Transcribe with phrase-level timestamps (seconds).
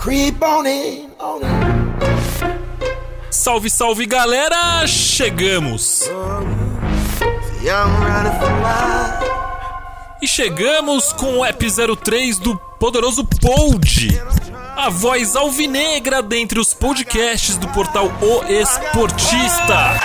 [0.00, 3.30] Creep on in, on in.
[3.30, 4.86] Salve, salve galera!
[4.86, 6.08] Chegamos!
[10.22, 11.66] E chegamos com o App
[12.02, 14.22] 03 do poderoso Pod,
[14.74, 20.00] a voz alvinegra dentre os podcasts do portal O Esportista.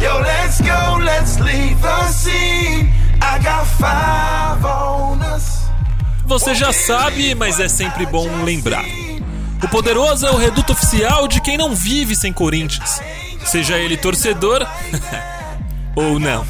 [0.00, 2.92] Yo, let's go, let's leave the scene.
[3.20, 4.97] I got five on.
[6.28, 8.84] Você já sabe, mas é sempre bom lembrar.
[9.62, 13.00] O Poderoso é o reduto oficial de quem não vive sem Corinthians.
[13.46, 14.64] Seja ele torcedor
[15.96, 16.44] ou não.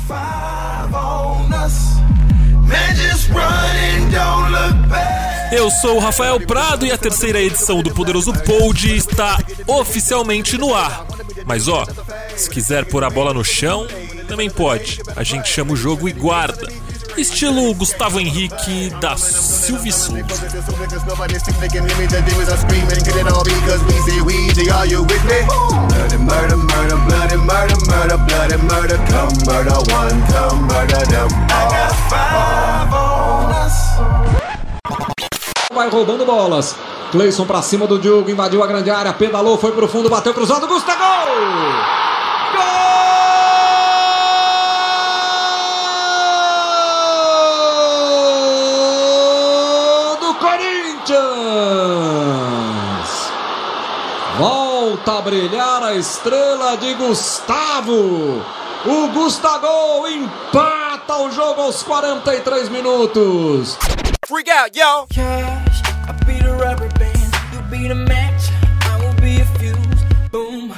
[5.52, 10.74] Eu sou o Rafael Prado e a terceira edição do Poderoso Pod está oficialmente no
[10.74, 11.06] ar.
[11.46, 11.86] Mas ó,
[12.36, 13.86] se quiser pôr a bola no chão,
[14.26, 15.00] também pode.
[15.14, 16.68] A gente chama o jogo e guarda
[17.20, 20.12] estilo Gustavo Henrique da Souza.
[35.72, 36.74] Vai roubando bolas.
[37.10, 40.66] Cleison pra cima do Diogo, invadiu a grande área, pedalou, foi pro fundo, bateu cruzado,
[40.66, 40.98] Gustavo!
[40.98, 42.07] Gol!
[54.98, 58.44] Volta a brilhar a estrela de Gustavo.
[58.84, 63.78] O Gustavo empata o jogo aos 43 minutos.
[64.26, 65.06] Freak out, yo!
[65.14, 68.48] Cash, I beat a rubber band, you beat a match,
[68.82, 70.30] I will be a fuse.
[70.32, 70.72] Boom,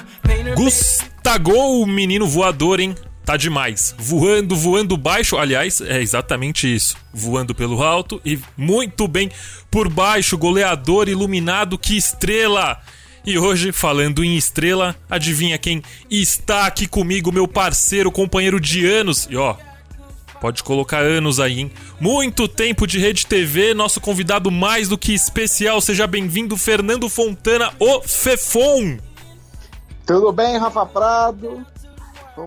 [0.54, 2.94] Gustavo, o menino voador, hein?
[3.24, 3.94] Tá demais.
[3.98, 5.38] Voando, voando baixo.
[5.38, 6.94] Aliás, é exatamente isso.
[7.12, 9.30] Voando pelo alto e muito bem
[9.70, 10.36] por baixo.
[10.36, 12.78] Goleador iluminado, que estrela!
[13.24, 19.28] E hoje, falando em estrela, adivinha quem está aqui comigo, meu parceiro, companheiro de anos.
[19.30, 19.56] E ó,
[20.40, 21.72] pode colocar anos aí, hein?
[22.00, 25.82] Muito tempo de Rede TV, nosso convidado mais do que especial.
[25.82, 28.96] Seja bem-vindo, Fernando Fontana, o Fefon.
[30.06, 31.64] Tudo bem, Rafa Prado?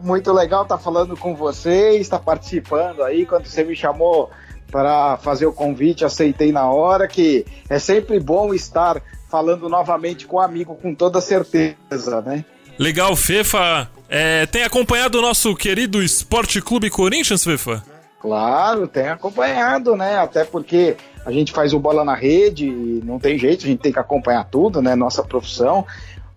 [0.02, 3.28] Muito legal estar tá falando com vocês, estar tá participando aí.
[3.28, 4.32] Quando você me chamou
[4.72, 9.00] para fazer o convite, aceitei na hora, que é sempre bom estar
[9.34, 12.46] falando novamente com o amigo com toda certeza, né?
[12.78, 13.90] Legal, Fefa.
[14.08, 17.84] É, tem acompanhado o nosso querido Esporte Clube Corinthians, Fefa?
[18.22, 20.20] Claro, tem acompanhado, né?
[20.20, 20.96] Até porque
[21.26, 23.98] a gente faz o bola na rede e não tem jeito, a gente tem que
[23.98, 24.94] acompanhar tudo, né?
[24.94, 25.84] Nossa profissão.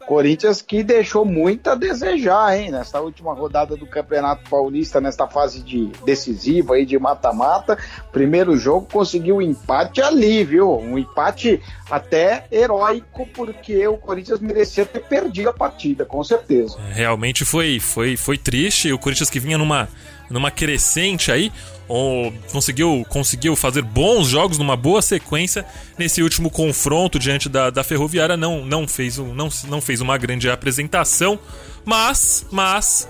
[0.07, 2.71] Corinthians que deixou muito a desejar, hein?
[2.71, 7.77] Nessa última rodada do Campeonato Paulista, nesta fase de decisiva aí de mata-mata,
[8.13, 10.79] primeiro jogo conseguiu um empate ali, viu?
[10.79, 16.79] Um empate até heróico, porque o Corinthians merecia ter perdido a partida, com certeza.
[16.91, 18.93] Realmente foi, foi, foi triste.
[18.93, 19.89] O Corinthians que vinha numa,
[20.31, 21.53] numa crescente aí,
[21.89, 25.65] ou conseguiu, conseguiu fazer bons jogos numa boa sequência
[25.99, 30.51] nesse último confronto diante da, da Ferroviária não, não, fez, não, não fez uma grande
[30.51, 31.39] apresentação
[31.85, 33.09] mas mas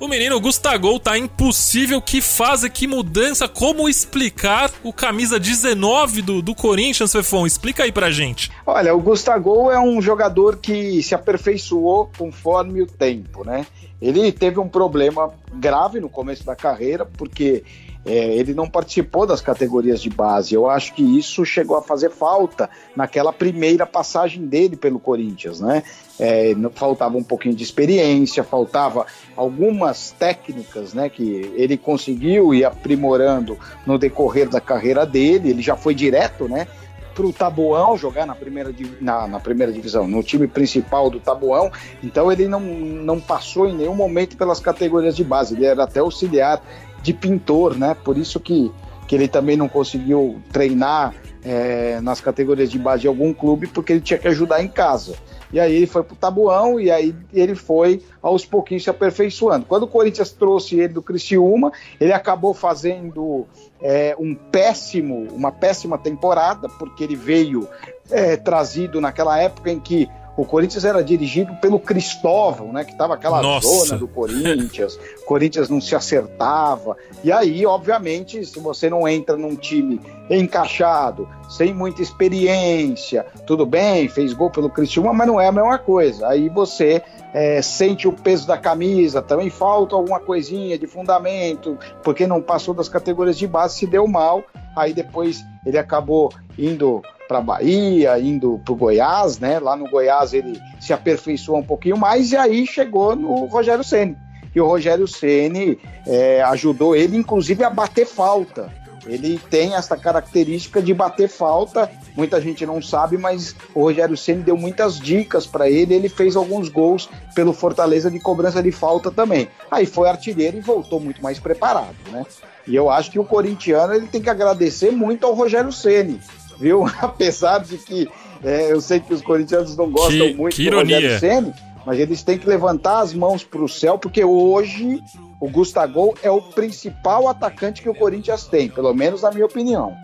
[0.00, 2.02] o menino Gustavo tá impossível.
[2.02, 3.46] Que fase, que mudança.
[3.48, 7.46] Como explicar o camisa 19 do, do Corinthians, Fefon?
[7.46, 8.50] Explica aí pra gente.
[8.66, 13.66] Olha, o Gustavo é um jogador que se aperfeiçoou conforme o tempo, né?
[14.02, 17.64] Ele teve um problema grave no começo da carreira, porque
[18.04, 20.54] é, ele não participou das categorias de base.
[20.54, 25.82] Eu acho que isso chegou a fazer falta naquela primeira passagem dele pelo Corinthians, né?
[26.18, 31.08] É, faltava um pouquinho de experiência, faltava algumas técnicas, né?
[31.08, 35.50] Que ele conseguiu ir aprimorando no decorrer da carreira dele.
[35.50, 36.66] Ele já foi direto, né?
[37.14, 41.70] para o Tabuão jogar na primeira, na, na, primeira divisão, no time principal do Tabuão.
[42.02, 46.00] Então ele não, não passou em nenhum momento pelas categorias de base, ele era até
[46.00, 46.60] auxiliar
[47.04, 47.94] de pintor, né?
[47.94, 48.72] Por isso que,
[49.06, 51.14] que ele também não conseguiu treinar
[51.44, 55.14] é, nas categorias de base de algum clube, porque ele tinha que ajudar em casa.
[55.52, 59.66] E aí ele foi pro Tabuão e aí ele foi aos pouquinhos se aperfeiçoando.
[59.66, 61.70] Quando o Corinthians trouxe ele do Criciúma,
[62.00, 63.46] ele acabou fazendo
[63.80, 67.68] é, um péssimo, uma péssima temporada, porque ele veio
[68.10, 72.84] é, trazido naquela época em que o Corinthians era dirigido pelo Cristóvão, né?
[72.84, 73.68] Que estava aquela Nossa.
[73.68, 76.96] zona do Corinthians, o Corinthians não se acertava.
[77.22, 84.08] E aí, obviamente, se você não entra num time encaixado, sem muita experiência, tudo bem,
[84.08, 86.26] fez gol pelo Cristiúma, mas não é a mesma coisa.
[86.28, 87.02] Aí você
[87.32, 92.74] é, sente o peso da camisa, também falta alguma coisinha de fundamento, porque não passou
[92.74, 94.42] das categorias de base, se deu mal.
[94.76, 99.58] Aí depois ele acabou indo para Bahia, indo para o Goiás, né?
[99.58, 104.16] Lá no Goiás ele se aperfeiçoou um pouquinho mais e aí chegou no Rogério Ceni.
[104.54, 108.70] E o Rogério Ceni é, ajudou ele, inclusive, a bater falta.
[109.06, 111.90] Ele tem essa característica de bater falta.
[112.16, 115.94] Muita gente não sabe, mas o Rogério Ceni deu muitas dicas para ele.
[115.94, 119.48] Ele fez alguns gols pelo Fortaleza de cobrança de falta também.
[119.70, 122.24] Aí foi artilheiro e voltou muito mais preparado, né?
[122.66, 126.18] E eu acho que o corintiano ele tem que agradecer muito ao Rogério Ceni
[126.58, 126.84] viu?
[127.00, 128.08] Apesar de que
[128.42, 131.54] é, eu sei que os corintianos não gostam que, muito que do Rogério Ceni,
[131.86, 135.02] mas eles têm que levantar as mãos para o céu, porque hoje
[135.40, 139.94] o Gustavo é o principal atacante que o Corinthians tem, pelo menos na minha opinião.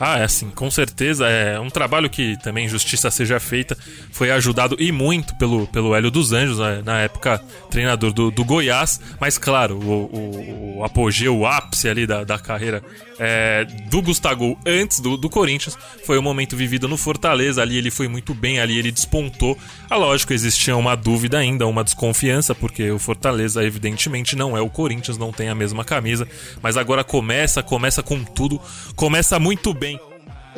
[0.00, 1.28] Ah, é assim, com certeza.
[1.28, 3.76] É um trabalho que também justiça seja feita.
[4.12, 6.82] Foi ajudado e muito pelo, pelo Hélio dos Anjos, né?
[6.84, 9.00] na época treinador do, do Goiás.
[9.20, 12.82] Mas, claro, o, o, o apogeu, o ápice ali da, da carreira
[13.18, 17.60] é, do Gustavo antes do, do Corinthians foi o momento vivido no Fortaleza.
[17.60, 19.58] Ali ele foi muito bem, ali ele despontou.
[19.90, 24.70] Ah, lógico, existia uma dúvida ainda, uma desconfiança, porque o Fortaleza, evidentemente, não é o
[24.70, 26.28] Corinthians, não tem a mesma camisa.
[26.62, 28.60] Mas agora começa, começa com tudo,
[28.94, 29.87] começa muito bem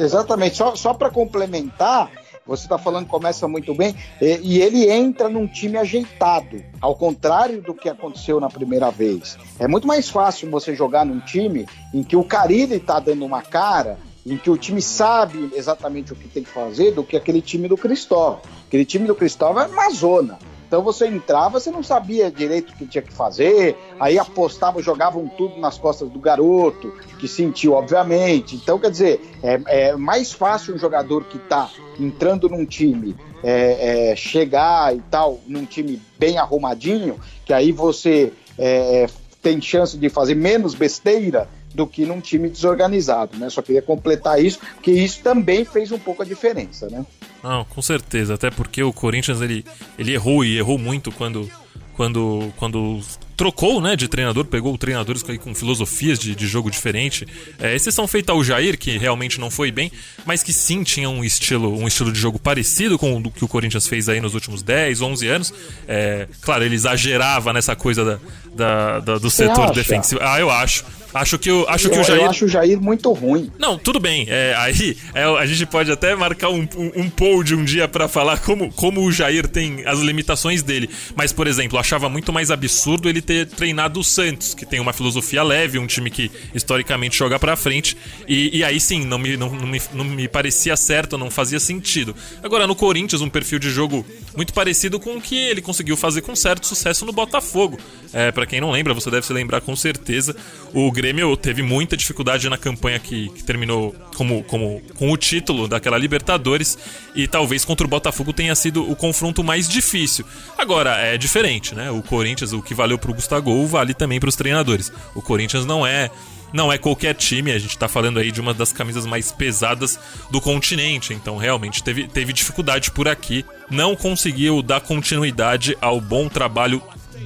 [0.00, 2.10] Exatamente, só, só para complementar,
[2.46, 6.96] você está falando que começa muito bem, e, e, ele entra num time ajeitado, ao
[6.96, 9.36] contrário do que aconteceu na primeira vez.
[9.58, 13.42] É muito mais fácil você jogar num time em que o Carilli está dando uma
[13.42, 17.42] cara, em que o time sabe exatamente o que tem que fazer, do que aquele
[17.42, 18.40] time do Cristóvão.
[18.66, 20.38] Aquele time do Cristóvão é uma zona.
[20.70, 25.26] Então você entrava, você não sabia direito o que tinha que fazer, aí apostava, jogavam
[25.26, 28.54] tudo nas costas do garoto, que sentiu, obviamente.
[28.54, 31.68] Então, quer dizer, é, é mais fácil um jogador que está
[31.98, 38.32] entrando num time é, é, chegar e tal, num time bem arrumadinho, que aí você
[38.56, 39.08] é,
[39.42, 43.48] tem chance de fazer menos besteira do que num time desorganizado, né?
[43.48, 47.04] Só queria completar isso, porque isso também fez um pouco a diferença, né?
[47.42, 49.64] Não, com certeza, até porque o Corinthians ele,
[49.98, 51.50] ele errou e errou muito quando
[51.94, 53.00] quando quando
[53.40, 57.26] trocou né, de treinador, pegou treinadores com, com filosofias de, de jogo diferente.
[57.58, 59.90] É, exceção feita ao Jair, que realmente não foi bem,
[60.26, 63.48] mas que sim tinha um estilo, um estilo de jogo parecido com o que o
[63.48, 65.54] Corinthians fez aí nos últimos 10, 11 anos.
[65.88, 68.18] É, claro, ele exagerava nessa coisa da,
[68.54, 70.20] da, da do setor defensivo.
[70.22, 70.84] Ah, eu acho.
[71.12, 72.20] Acho que, o, acho eu, que o Jair.
[72.20, 73.50] Eu acho o Jair muito ruim.
[73.58, 74.26] Não, tudo bem.
[74.28, 77.88] É, aí é, a gente pode até marcar um, um, um poll de um dia
[77.88, 80.88] para falar como, como o Jair tem as limitações dele.
[81.16, 84.92] Mas, por exemplo, achava muito mais absurdo ele ter treinado o Santos, que tem uma
[84.92, 87.96] filosofia leve, um time que historicamente joga pra frente.
[88.26, 91.60] E, e aí sim, não me, não, não, me, não me parecia certo, não fazia
[91.60, 92.12] sentido.
[92.42, 94.04] Agora, no Corinthians, um perfil de jogo
[94.36, 97.78] muito parecido com o que ele conseguiu fazer com certo sucesso no Botafogo.
[98.12, 100.34] É, para quem não lembra, você deve se lembrar com certeza.
[100.74, 105.68] O Grêmio teve muita dificuldade na campanha que, que terminou como, como, com o título
[105.68, 106.76] daquela Libertadores
[107.14, 110.24] e talvez contra o Botafogo tenha sido o confronto mais difícil.
[110.58, 111.92] Agora, é diferente, né?
[111.92, 114.92] O Corinthians, o que valeu pro Gustavo, vale também para os treinadores.
[115.14, 116.10] O Corinthians não é
[116.52, 119.98] não é qualquer time, a gente tá falando aí de uma das camisas mais pesadas
[120.30, 126.28] do continente, então realmente teve, teve dificuldade por aqui, não conseguiu dar continuidade ao bom
[126.28, 126.82] trabalho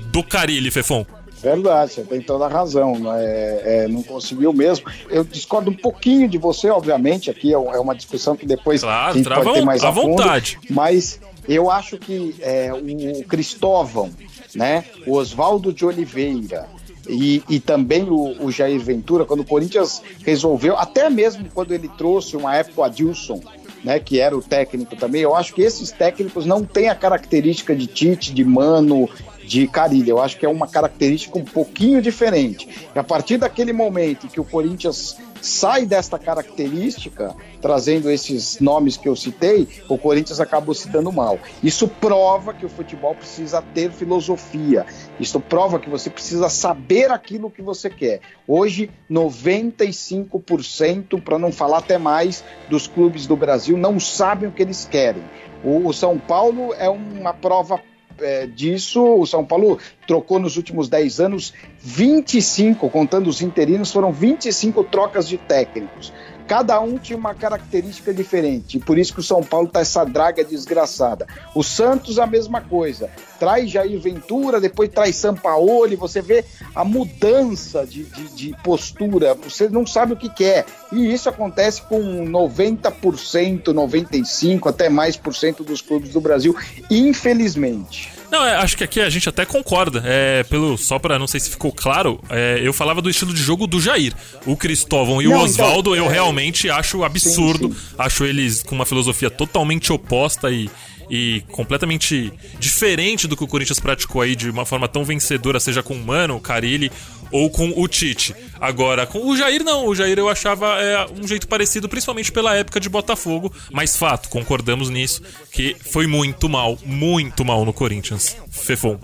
[0.09, 1.07] do Carilli, Fefon.
[1.45, 2.95] Verdade, você tem toda a razão.
[3.15, 4.87] É, é, não conseguiu mesmo.
[5.11, 7.31] Eu discordo um pouquinho de você, obviamente.
[7.31, 10.59] Aqui é, é uma discussão que depois claro, a pode ter mais à vontade.
[10.71, 14.11] mas eu acho que é, o Cristóvão,
[14.55, 16.69] né, o Oswaldo de Oliveira,
[17.09, 21.89] e, e, também o, o, Jair Ventura, quando o Corinthians resolveu, até mesmo quando ele
[21.99, 23.43] trouxe uma época o Adilson,
[23.85, 27.77] né, que era o técnico também, eu acho que esses técnicos não têm a característica
[27.77, 29.09] de Tite, de Mano
[29.47, 30.11] de Carilha.
[30.11, 32.67] Eu acho que é uma característica um pouquinho diferente.
[32.95, 39.09] E a partir daquele momento que o Corinthians sai desta característica, trazendo esses nomes que
[39.09, 41.39] eu citei, o Corinthians acabou se dando mal.
[41.63, 44.87] Isso prova que o futebol precisa ter filosofia.
[45.21, 48.21] Isso prova que você precisa saber aquilo que você quer.
[48.49, 54.63] Hoje, 95%, para não falar até mais, dos clubes do Brasil não sabem o que
[54.63, 55.23] eles querem.
[55.63, 57.81] O São Paulo é uma prova
[58.21, 64.13] é, disso, o São Paulo trocou nos últimos 10 anos 25, contando os interinos, foram
[64.13, 66.13] 25 trocas de técnicos.
[66.47, 68.77] Cada um tinha uma característica diferente.
[68.77, 71.27] E por isso que o São Paulo tá essa draga desgraçada.
[71.55, 73.11] O Santos, a mesma coisa.
[73.39, 75.97] Traz Jair Ventura, depois traz Sampaoli.
[75.97, 79.35] Você vê a mudança de, de, de postura.
[79.35, 80.67] Você não sabe o que quer.
[80.93, 86.55] E isso acontece com 90%, 95%, até mais por cento dos clubes do Brasil,
[86.91, 88.14] infelizmente.
[88.31, 90.03] Não, é, acho que aqui a gente até concorda.
[90.05, 93.43] É, pelo, só para não sei se ficou claro, é, eu falava do estilo de
[93.43, 94.13] jogo do Jair.
[94.47, 96.15] O Cristóvão e não, o então, Oswaldo então, eu é...
[96.15, 97.69] realmente acho absurdo.
[97.69, 97.95] Sim, sim.
[97.99, 100.71] Acho eles com uma filosofia totalmente oposta e,
[101.11, 105.83] e completamente diferente do que o Corinthians praticou aí de uma forma tão vencedora, seja
[105.83, 106.91] com o Mano, o Carilli
[107.35, 108.33] ou com o Tite.
[108.61, 109.89] Agora, com o Jair não.
[109.89, 113.53] O Jair eu achava é, um jeito parecido, principalmente pela época de Botafogo.
[113.73, 118.37] Mas fato, concordamos nisso, que foi muito mal, muito mal no Corinthians.
[118.53, 119.01] Fefon.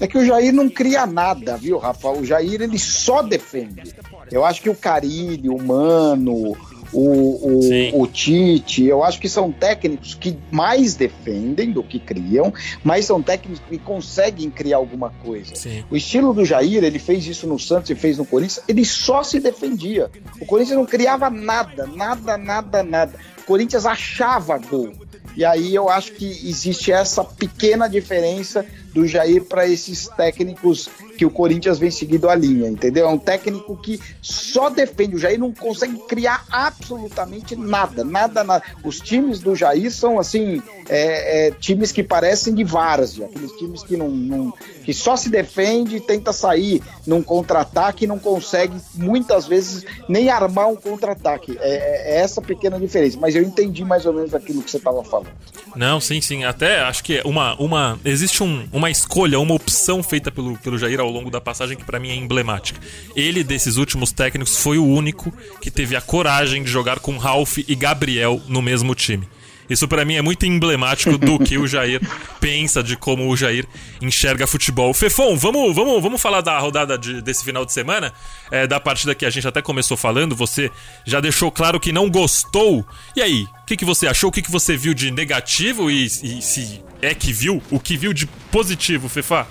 [0.00, 2.10] É que o Jair não cria nada, viu, Rafa?
[2.10, 3.92] O Jair ele só defende.
[4.30, 6.56] Eu acho que o Carilli, o Mano,
[6.92, 12.52] o, o, o, Tite, eu acho que são técnicos que mais defendem do que criam,
[12.82, 15.54] mas são técnicos que conseguem criar alguma coisa.
[15.54, 15.84] Sim.
[15.90, 19.22] O estilo do Jair, ele fez isso no Santos e fez no Corinthians, ele só
[19.22, 20.10] se defendia.
[20.40, 23.14] O Corinthians não criava nada, nada, nada, nada.
[23.38, 24.92] O Corinthians achava gol.
[25.36, 31.26] E aí eu acho que existe essa pequena diferença do Jair para esses técnicos que
[31.26, 33.06] o Corinthians vem seguindo a linha, entendeu?
[33.06, 35.16] É um técnico que só defende.
[35.16, 38.62] O Jair não consegue criar absolutamente nada, nada, nada.
[38.84, 43.82] Os times do Jair são assim, é, é, times que parecem de várzea, aqueles times
[43.82, 44.54] que não, não
[44.88, 50.30] que só se defende e tenta sair num contra-ataque e não consegue muitas vezes nem
[50.30, 51.58] armar um contra-ataque.
[51.60, 53.18] É, é, é essa pequena diferença.
[53.20, 55.28] Mas eu entendi mais ou menos aquilo que você estava falando.
[55.76, 56.44] Não, sim, sim.
[56.44, 61.00] Até acho que uma, uma existe um, uma escolha, uma opção feita pelo, pelo Jair
[61.00, 62.80] ao longo da passagem que para mim é emblemática.
[63.14, 65.30] Ele, desses últimos técnicos, foi o único
[65.60, 69.28] que teve a coragem de jogar com Ralph e Gabriel no mesmo time.
[69.68, 72.00] Isso para mim é muito emblemático do que o Jair
[72.40, 73.66] pensa, de como o Jair
[74.00, 74.94] enxerga futebol.
[74.94, 78.12] Fefon, vamos, vamos, vamos falar da rodada de, desse final de semana,
[78.50, 80.34] é, da partida que a gente até começou falando.
[80.34, 80.70] Você
[81.04, 82.86] já deixou claro que não gostou.
[83.14, 84.30] E aí, o que, que você achou?
[84.30, 85.90] O que, que você viu de negativo?
[85.90, 89.46] E, e se é que viu, o que viu de positivo, Fefa?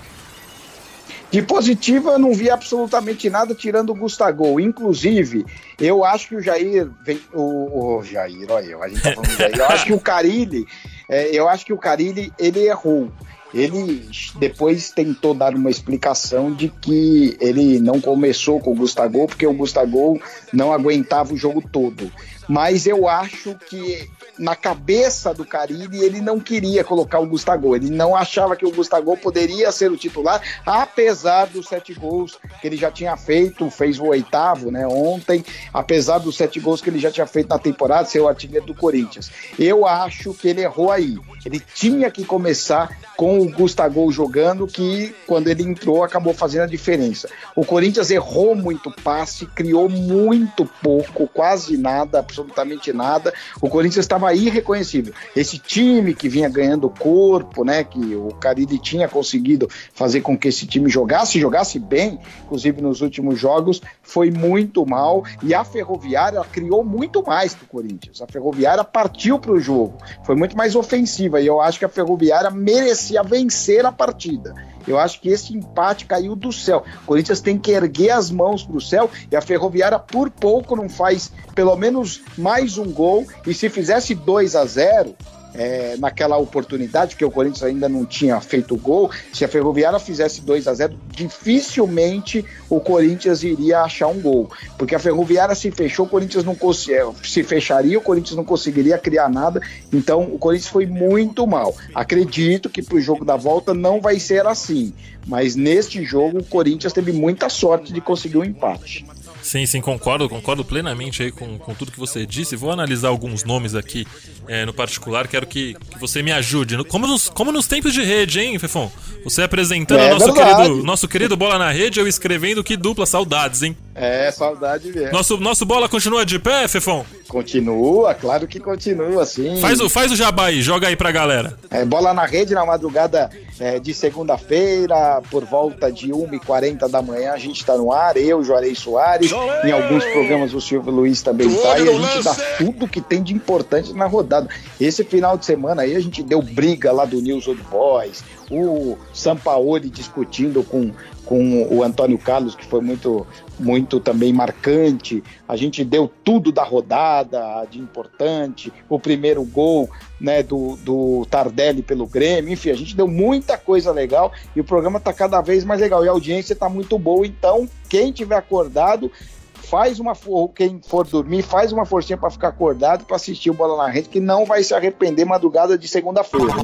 [1.30, 4.58] De positivo eu não vi absolutamente nada tirando o Gustavo.
[4.58, 5.44] Inclusive,
[5.78, 7.20] eu acho que o Jair vem.
[7.34, 9.58] O, o Jair, olha, a gente tá falando Jair.
[9.58, 10.66] Eu acho que o Carilli,
[11.08, 13.10] é, eu acho que o Carilli ele errou.
[13.52, 14.08] Ele
[14.38, 19.54] depois tentou dar uma explicação de que ele não começou com o Gustavo porque o
[19.54, 20.20] Gustavo
[20.52, 22.10] não aguentava o jogo todo.
[22.46, 24.08] Mas eu acho que
[24.38, 27.74] na cabeça do Carilli, ele não queria colocar o Gustavo.
[27.74, 32.66] Ele não achava que o Gustavo poderia ser o titular, apesar dos sete gols que
[32.66, 36.98] ele já tinha feito, fez o oitavo, né, ontem, apesar dos sete gols que ele
[36.98, 39.30] já tinha feito na temporada, ser o artilheiro do Corinthians.
[39.58, 41.16] Eu acho que ele errou aí.
[41.44, 46.66] Ele tinha que começar com o Gustavo jogando, que quando ele entrou acabou fazendo a
[46.66, 47.28] diferença.
[47.56, 53.32] O Corinthians errou muito passe, criou muito pouco, quase nada, absolutamente nada.
[53.60, 55.12] O Corinthians estava irreconhecível.
[55.34, 60.48] Esse time que vinha ganhando corpo, né, que o Carille tinha conseguido fazer com que
[60.48, 65.24] esse time jogasse, jogasse bem, inclusive nos últimos jogos, foi muito mal.
[65.42, 68.20] E a Ferroviária criou muito mais que o Corinthians.
[68.22, 71.40] A Ferroviária partiu para o jogo, foi muito mais ofensiva.
[71.40, 74.54] E eu acho que a Ferroviária merecia vencer a partida.
[74.88, 76.84] Eu acho que esse empate caiu do céu.
[77.02, 80.74] O Corinthians tem que erguer as mãos para o céu e a Ferroviária por pouco
[80.74, 83.26] não faz pelo menos mais um gol.
[83.46, 85.14] E se fizesse 2 a 0
[85.54, 90.40] é, naquela oportunidade, porque o Corinthians ainda não tinha feito gol, se a Ferroviária fizesse
[90.40, 94.50] 2 a 0 dificilmente o Corinthians iria achar um gol.
[94.76, 98.98] Porque a Ferroviária se fechou, o Corinthians não é, se fecharia, o Corinthians não conseguiria
[98.98, 99.60] criar nada.
[99.92, 101.74] Então o Corinthians foi muito mal.
[101.94, 104.92] Acredito que para o jogo da volta não vai ser assim.
[105.26, 109.04] Mas neste jogo o Corinthians teve muita sorte de conseguir um empate.
[109.42, 112.56] Sim, sim, concordo, concordo plenamente aí com, com tudo que você disse.
[112.56, 114.06] Vou analisar alguns nomes aqui
[114.46, 116.82] é, no particular, quero que, que, você me ajude.
[116.84, 118.90] Como nos, como nos tempos de rede, hein, Fefon?
[119.24, 123.06] Você apresentando é, o nosso querido, nosso querido Bola na Rede, eu escrevendo que dupla
[123.06, 123.76] saudades, hein?
[124.00, 125.12] É, saudade mesmo.
[125.12, 127.04] Nosso, nosso bola continua de pé, Fefon?
[127.26, 129.60] Continua, claro que continua, sim.
[129.60, 131.58] Faz o, faz o jabá aí, joga aí pra galera.
[131.70, 133.28] É, bola na rede na madrugada
[133.58, 138.42] é, de segunda-feira, por volta de 1h40 da manhã, a gente tá no ar, eu,
[138.42, 139.30] Juarez Soares,
[139.64, 143.22] em alguns programas o Silvio Luiz também tá, e a gente dá tudo que tem
[143.22, 144.48] de importante na rodada.
[144.80, 148.96] Esse final de semana aí a gente deu briga lá do News Old Boys, o
[149.12, 150.90] Sampaoli discutindo com,
[151.24, 153.26] com o Antônio Carlos, que foi muito,
[153.58, 155.22] muito também marcante.
[155.46, 159.88] A gente deu tudo da rodada de importante, o primeiro gol
[160.20, 164.64] né, do, do Tardelli pelo Grêmio, enfim, a gente deu muita coisa legal e o
[164.64, 167.26] programa está cada vez mais legal e a audiência está muito boa.
[167.26, 169.10] Então, quem tiver acordado,
[169.54, 170.14] faz uma
[170.54, 174.08] quem for dormir, faz uma forcinha para ficar acordado para assistir o Bola na Rede,
[174.08, 176.54] que não vai se arrepender madrugada de segunda-feira.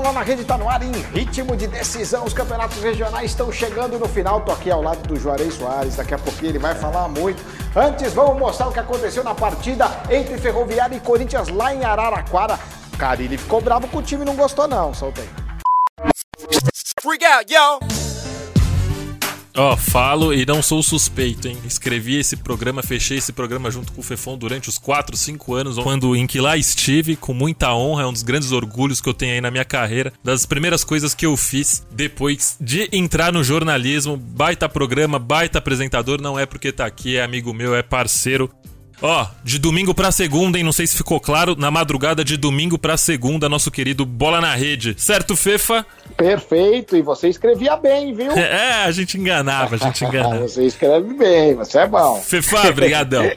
[0.00, 2.24] Bola na rede tá no ar em ritmo de decisão.
[2.24, 4.42] Os campeonatos regionais estão chegando no final.
[4.42, 5.96] Tô aqui ao lado do Juarez Soares.
[5.96, 7.42] Daqui a pouquinho ele vai falar muito.
[7.74, 12.58] Antes, vamos mostrar o que aconteceu na partida entre Ferroviária e Corinthians lá em Araraquara.
[12.98, 14.92] Cara, ele ficou bravo com o time, não gostou não.
[14.92, 15.28] Soltei.
[17.00, 17.95] Freak out, yo!
[19.58, 21.56] Ó, oh, falo e não sou suspeito, hein?
[21.64, 25.78] Escrevi esse programa, fechei esse programa junto com o Fefon durante os 4, 5 anos,
[25.78, 29.14] quando em que lá estive, com muita honra, é um dos grandes orgulhos que eu
[29.14, 30.12] tenho aí na minha carreira.
[30.22, 36.20] Das primeiras coisas que eu fiz depois de entrar no jornalismo, baita programa, baita apresentador,
[36.20, 38.50] não é porque tá aqui, é amigo meu, é parceiro.
[39.02, 40.64] Ó, de domingo pra segunda, hein?
[40.64, 44.54] Não sei se ficou claro, na madrugada de domingo pra segunda, nosso querido Bola na
[44.54, 44.94] Rede.
[44.96, 45.84] Certo, Fefa?
[46.16, 48.32] Perfeito, e você escrevia bem, viu?
[48.56, 50.40] É, a gente enganava, a gente enganava.
[50.48, 52.20] você escreve bem, você é bom.
[52.20, 53.30] Fefa, brigadão.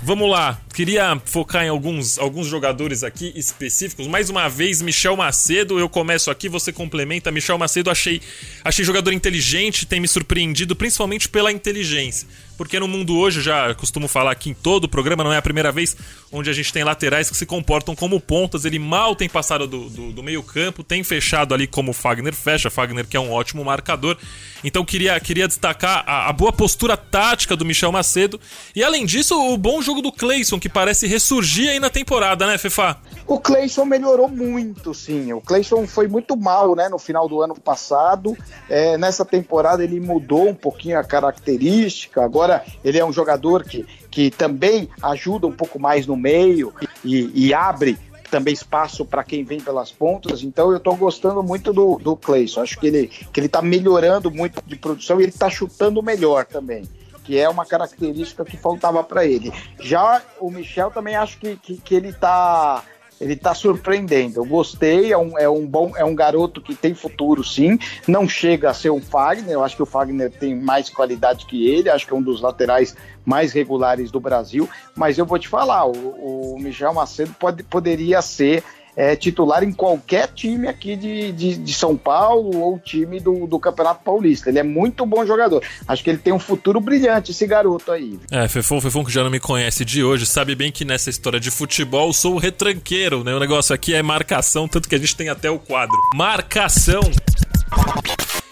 [0.00, 4.06] Vamos lá, queria focar em alguns, alguns jogadores aqui específicos.
[4.06, 7.30] Mais uma vez, Michel Macedo, eu começo aqui, você complementa.
[7.32, 8.20] Michel Macedo, achei,
[8.62, 14.08] achei jogador inteligente, tem me surpreendido, principalmente pela inteligência porque no mundo hoje, já costumo
[14.08, 15.96] falar aqui em todo o programa, não é a primeira vez
[16.32, 18.64] onde a gente tem laterais que se comportam como pontas.
[18.64, 22.70] Ele mal tem passado do, do, do meio-campo, tem fechado ali como Fagner fecha.
[22.70, 24.16] Fagner que é um ótimo marcador.
[24.64, 28.40] Então queria, queria destacar a, a, boa postura tática do Michel Macedo.
[28.74, 32.56] E além disso, o bom jogo do Cleison, que parece ressurgir aí na temporada, né,
[32.56, 32.96] Fefa?
[33.26, 35.32] O Cleison melhorou muito, sim.
[35.32, 38.36] O Cleison foi muito mal, né, no final do ano passado.
[38.68, 42.24] É, nessa temporada ele mudou um pouquinho a característica.
[42.24, 42.41] Agora
[42.84, 46.72] ele é um jogador que, que também ajuda um pouco mais no meio
[47.04, 47.98] e, e abre
[48.32, 50.42] também espaço para quem vem pelas pontas.
[50.42, 52.62] Então eu estou gostando muito do, do Cleison.
[52.62, 56.46] Acho que ele que ele está melhorando muito de produção e ele está chutando melhor
[56.46, 56.82] também.
[57.24, 59.52] Que é uma característica que faltava para ele.
[59.78, 62.82] Já o Michel também acho que, que, que ele está
[63.22, 64.40] ele está surpreendendo.
[64.40, 67.78] Eu gostei, é um, é um bom, é um garoto que tem futuro, sim.
[68.06, 71.68] Não chega a ser um Fagner, eu acho que o Fagner tem mais qualidade que
[71.68, 74.68] ele, acho que é um dos laterais mais regulares do Brasil.
[74.96, 78.64] Mas eu vou te falar, o, o Michel Macedo pode, poderia ser
[78.96, 83.58] é, titular em qualquer time aqui de, de, de, São Paulo ou time do, do
[83.58, 84.50] Campeonato Paulista.
[84.50, 85.62] Ele é muito bom jogador.
[85.88, 88.18] Acho que ele tem um futuro brilhante, esse garoto aí.
[88.30, 91.40] É, Fefon, Fefon que já não me conhece de hoje, sabe bem que nessa história
[91.40, 93.34] de futebol sou retranqueiro, né?
[93.34, 95.96] O negócio aqui é marcação, tanto que a gente tem até o quadro.
[96.14, 97.00] Marcação!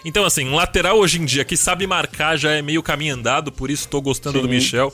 [0.03, 3.69] Então, assim, lateral hoje em dia que sabe marcar já é meio caminho andado, por
[3.69, 4.41] isso tô gostando Sim.
[4.41, 4.93] do Michel.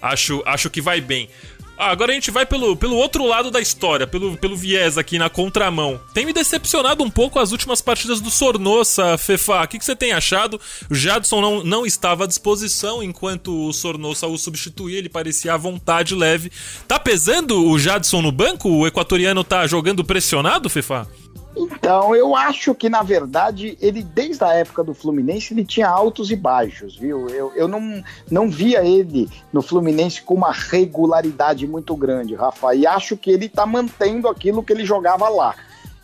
[0.00, 1.30] Acho, acho que vai bem.
[1.76, 5.18] Ah, agora a gente vai pelo, pelo outro lado da história, pelo, pelo viés aqui
[5.18, 6.00] na contramão.
[6.12, 9.62] Tem me decepcionado um pouco as últimas partidas do Sornossa, Fefa.
[9.62, 10.60] O que, que você tem achado?
[10.88, 15.56] O Jadson não, não estava à disposição enquanto o Sornossa o substituía, ele parecia à
[15.56, 16.52] vontade leve.
[16.86, 18.68] Tá pesando o Jadson no banco?
[18.68, 21.08] O equatoriano tá jogando pressionado, Fefa?
[21.56, 26.30] Então, eu acho que, na verdade, ele, desde a época do Fluminense, ele tinha altos
[26.30, 27.28] e baixos, viu?
[27.28, 32.86] Eu, eu não, não via ele no Fluminense com uma regularidade muito grande, Rafa, e
[32.86, 35.54] acho que ele está mantendo aquilo que ele jogava lá.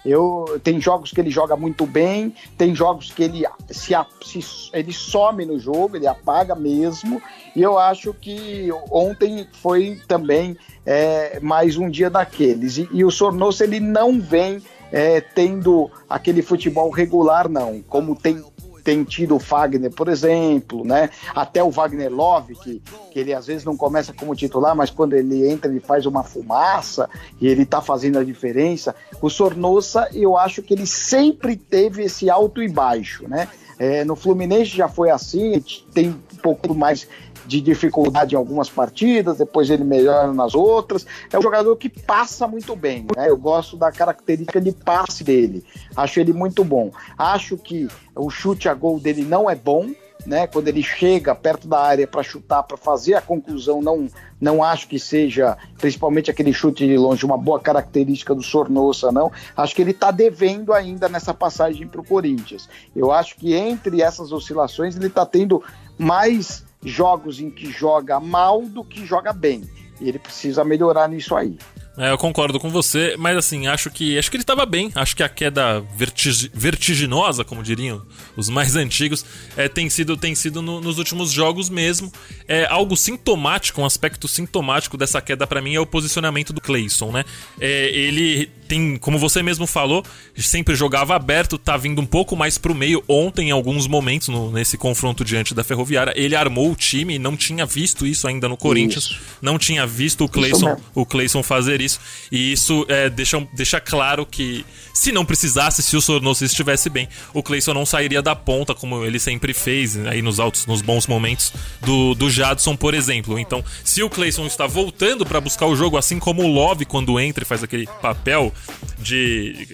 [0.04, 4.92] Eu, tem jogos que ele joga muito bem, tem jogos que ele se, se, ele
[4.92, 7.20] some no jogo, ele apaga mesmo.
[7.54, 12.78] E eu acho que ontem foi também é, mais um dia daqueles.
[12.78, 17.82] E, e o Sornoso ele não vem é, tendo aquele futebol regular, não.
[17.82, 18.42] Como tem,
[18.82, 21.10] tem tido o Fagner, por exemplo, né?
[21.34, 25.14] Até o Wagner Love, que, que ele às vezes não começa como titular, mas quando
[25.14, 27.08] ele entra, ele faz uma fumaça
[27.40, 28.94] e ele tá fazendo a diferença.
[29.20, 33.48] O Sornosa, eu acho que ele sempre teve esse alto e baixo, né?
[33.78, 35.58] É, no Fluminense já foi assim,
[35.94, 37.08] tem um pouco mais
[37.50, 41.04] de dificuldade em algumas partidas, depois ele melhora nas outras.
[41.32, 43.04] É um jogador que passa muito bem.
[43.16, 43.28] Né?
[43.28, 45.64] Eu gosto da característica de passe dele.
[45.96, 46.92] Acho ele muito bom.
[47.18, 49.90] Acho que o chute a gol dele não é bom.
[50.26, 50.46] né?
[50.46, 54.06] Quando ele chega perto da área para chutar, para fazer a conclusão, não,
[54.40, 59.32] não acho que seja, principalmente aquele chute de longe, uma boa característica do Sornosa, não.
[59.56, 62.68] Acho que ele está devendo ainda nessa passagem para o Corinthians.
[62.94, 65.62] Eu acho que entre essas oscilações ele está tendo
[65.98, 69.62] mais jogos em que joga mal do que joga bem.
[70.00, 71.56] E ele precisa melhorar nisso aí.
[71.98, 74.90] É, eu concordo com você, mas assim, acho que acho que ele estava bem.
[74.94, 78.02] Acho que a queda vertig vertiginosa, como diriam
[78.36, 79.24] os mais antigos,
[79.56, 82.10] é, tem sido, tem sido no, nos últimos jogos mesmo.
[82.48, 87.10] É algo sintomático, um aspecto sintomático dessa queda para mim é o posicionamento do Clayson,
[87.12, 87.24] né?
[87.60, 90.04] É, ele tem, como você mesmo falou,
[90.36, 93.02] sempre jogava aberto, tá vindo um pouco mais pro meio.
[93.08, 97.36] Ontem, em alguns momentos, no, nesse confronto diante da Ferroviária, ele armou o time, não
[97.36, 99.20] tinha visto isso ainda no Corinthians, isso.
[99.42, 101.98] não tinha visto o Clayson, o Clayson fazer isso.
[102.30, 104.64] E isso é, deixa, deixa claro que
[105.00, 109.02] se não precisasse, se o Sornosa estivesse bem, o Clayson não sairia da ponta, como
[109.02, 113.38] ele sempre fez, aí nos altos, nos bons momentos do, do Jadson, por exemplo.
[113.38, 117.18] Então, se o Clayson está voltando para buscar o jogo, assim como o Love, quando
[117.18, 118.52] entra e faz aquele papel
[118.98, 119.66] de.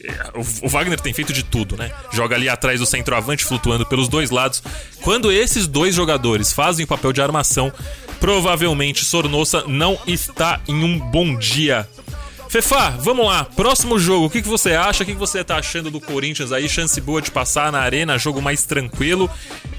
[0.63, 1.91] O Wagner tem feito de tudo, né?
[2.13, 4.63] Joga ali atrás do centroavante, flutuando pelos dois lados.
[5.03, 7.73] Quando esses dois jogadores fazem o papel de armação,
[8.21, 11.89] provavelmente Sornosa não está em um bom dia.
[12.49, 13.45] Fefa, vamos lá.
[13.45, 15.03] Próximo jogo, o que, que você acha?
[15.03, 16.69] O que, que você tá achando do Corinthians aí?
[16.69, 19.29] Chance boa de passar na arena, jogo mais tranquilo.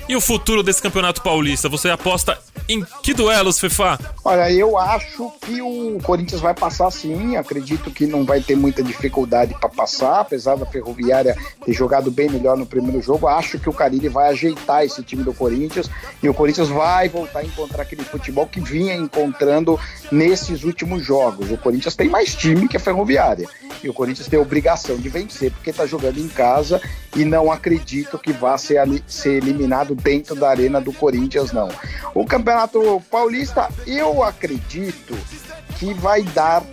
[0.09, 1.67] E o futuro desse campeonato paulista?
[1.67, 2.39] Você aposta
[2.69, 3.99] em que duelos, Fefa?
[4.23, 7.35] Olha, eu acho que o Corinthians vai passar sim.
[7.35, 12.29] Acredito que não vai ter muita dificuldade para passar, apesar da Ferroviária ter jogado bem
[12.29, 13.27] melhor no primeiro jogo.
[13.27, 15.89] Acho que o Carilli vai ajeitar esse time do Corinthians
[16.23, 19.77] e o Corinthians vai voltar a encontrar aquele futebol que vinha encontrando
[20.09, 21.51] nesses últimos jogos.
[21.51, 23.47] O Corinthians tem mais time que a Ferroviária
[23.83, 26.81] e o Corinthians tem a obrigação de vencer porque está jogando em casa
[27.17, 31.67] e não acredito que vá ser, ser eliminado dentro da arena do Corinthians, não.
[32.13, 35.17] O Campeonato Paulista, eu acredito
[35.80, 36.63] que vai dar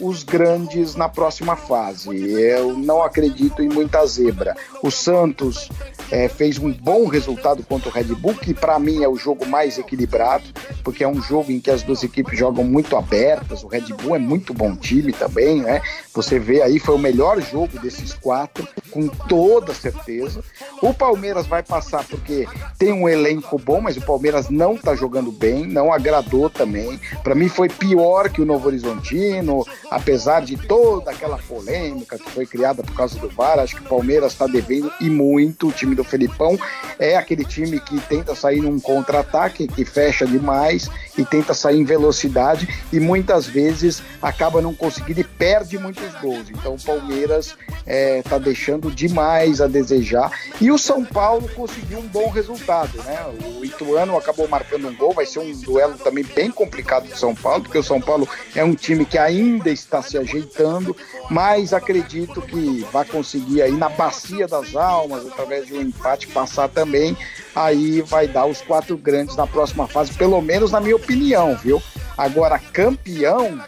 [0.00, 2.10] os grandes na próxima fase.
[2.32, 4.54] Eu não acredito em muita zebra.
[4.82, 5.70] O Santos
[6.10, 9.46] é, fez um bom resultado contra o Red Bull, que para mim é o jogo
[9.46, 10.44] mais equilibrado,
[10.82, 13.62] porque é um jogo em que as duas equipes jogam muito abertas.
[13.62, 15.80] O Red Bull é muito bom time também, né?
[16.12, 20.44] Você vê aí, foi o melhor jogo desses quatro, com toda certeza.
[20.80, 22.46] O Palmeiras vai passar porque
[22.78, 27.00] tem um elenco bom, mas o Palmeiras não tá jogando bem, não agradou também.
[27.22, 32.46] Para mim foi pior que o Novo Horizontino, apesar de toda aquela polêmica que foi
[32.46, 33.58] criada por causa do VAR.
[33.58, 35.68] Acho que o Palmeiras está devendo e muito.
[35.68, 36.58] O time do Felipão
[36.98, 41.84] é aquele time que tenta sair num contra-ataque, que fecha demais e tenta sair em
[41.84, 46.48] velocidade e muitas vezes acaba não conseguindo e perde muitos gols.
[46.50, 50.30] Então o Palmeiras está é, deixando demais a desejar.
[50.60, 53.18] E o São Paulo conseguiu um bom resultado, né?
[53.58, 57.34] O Ituano acabou marcando um gol, vai ser um duelo também bem complicado do São
[57.34, 60.96] Paulo, porque o São Paulo é um time que ainda está se ajeitando,
[61.30, 66.68] mas acredito que vai conseguir aí na bacia das almas, através de um empate, passar
[66.68, 67.16] também.
[67.54, 71.82] Aí vai dar os quatro grandes na próxima fase, pelo menos na minha opinião, viu?
[72.16, 73.60] Agora, campeão,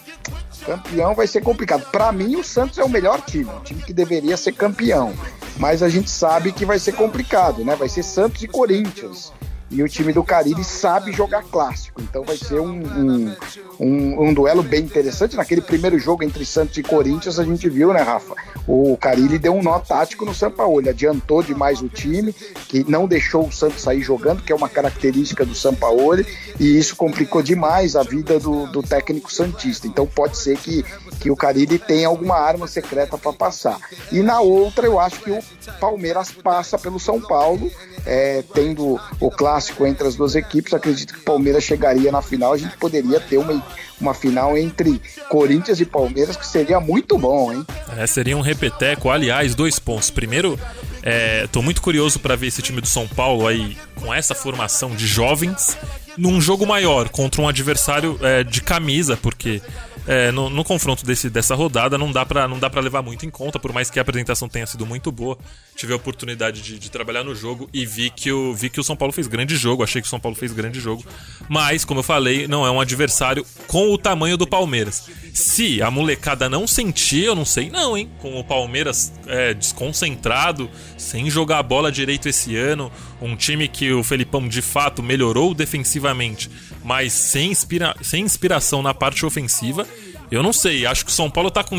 [0.64, 1.90] campeão vai ser complicado.
[1.90, 5.14] Para mim, o Santos é o melhor time, o time que deveria ser campeão.
[5.58, 7.76] Mas a gente sabe que vai ser complicado, né?
[7.76, 9.32] Vai ser Santos e Corinthians.
[9.68, 12.00] E o time do Caribe sabe jogar clássico.
[12.00, 13.36] Então vai ser um, um,
[13.80, 15.36] um, um, duelo bem interessante.
[15.36, 18.34] Naquele primeiro jogo entre Santos e Corinthians, a gente viu, né, Rafa?
[18.66, 22.32] O Carilli deu um nó tático no Sampaoli, adiantou demais o time,
[22.68, 26.24] que não deixou o Santos sair jogando, que é uma característica do Sampaoli,
[26.60, 29.86] e isso complicou demais a vida do, do técnico Santista.
[29.88, 30.84] Então pode ser que,
[31.20, 33.78] que o Carilli tenha alguma arma secreta para passar.
[34.12, 35.42] E na outra, eu acho que o
[35.80, 37.70] Palmeiras passa pelo São Paulo
[38.06, 39.55] é, tendo o clássico
[39.86, 42.52] entre as duas equipes, acredito que Palmeiras chegaria na final.
[42.52, 43.62] A gente poderia ter uma,
[44.00, 47.66] uma final entre Corinthians e Palmeiras, que seria muito bom, hein?
[47.96, 49.10] É, seria um repeteco.
[49.10, 50.10] Aliás, dois pontos.
[50.10, 50.58] Primeiro,
[51.02, 55.06] é, muito curioso para ver esse time do São Paulo aí com essa formação de
[55.06, 55.76] jovens
[56.16, 59.60] num jogo maior contra um adversário é, de camisa, porque
[60.06, 63.72] é, no, no, confronto desse, dessa rodada não dá para levar muito em conta, por
[63.72, 65.36] mais que a apresentação tenha sido muito boa.
[65.74, 68.84] Tive a oportunidade de, de, trabalhar no jogo e vi que, o, vi que o
[68.84, 69.82] São Paulo fez grande jogo.
[69.82, 71.04] Achei que o São Paulo fez grande jogo,
[71.48, 75.08] mas como eu falei, não é um adversário com o tamanho do Palmeiras.
[75.34, 78.08] Se a molecada não sentir, eu não sei não, hein?
[78.20, 82.90] Com o Palmeiras é, desconcentrado, sem jogar a bola direito esse ano,
[83.20, 86.50] um time que o Felipão de fato melhorou defensivamente,
[86.86, 89.84] mas sem, inspira sem inspiração na parte ofensiva,
[90.30, 90.86] eu não sei.
[90.86, 91.76] Acho que o São Paulo tá com,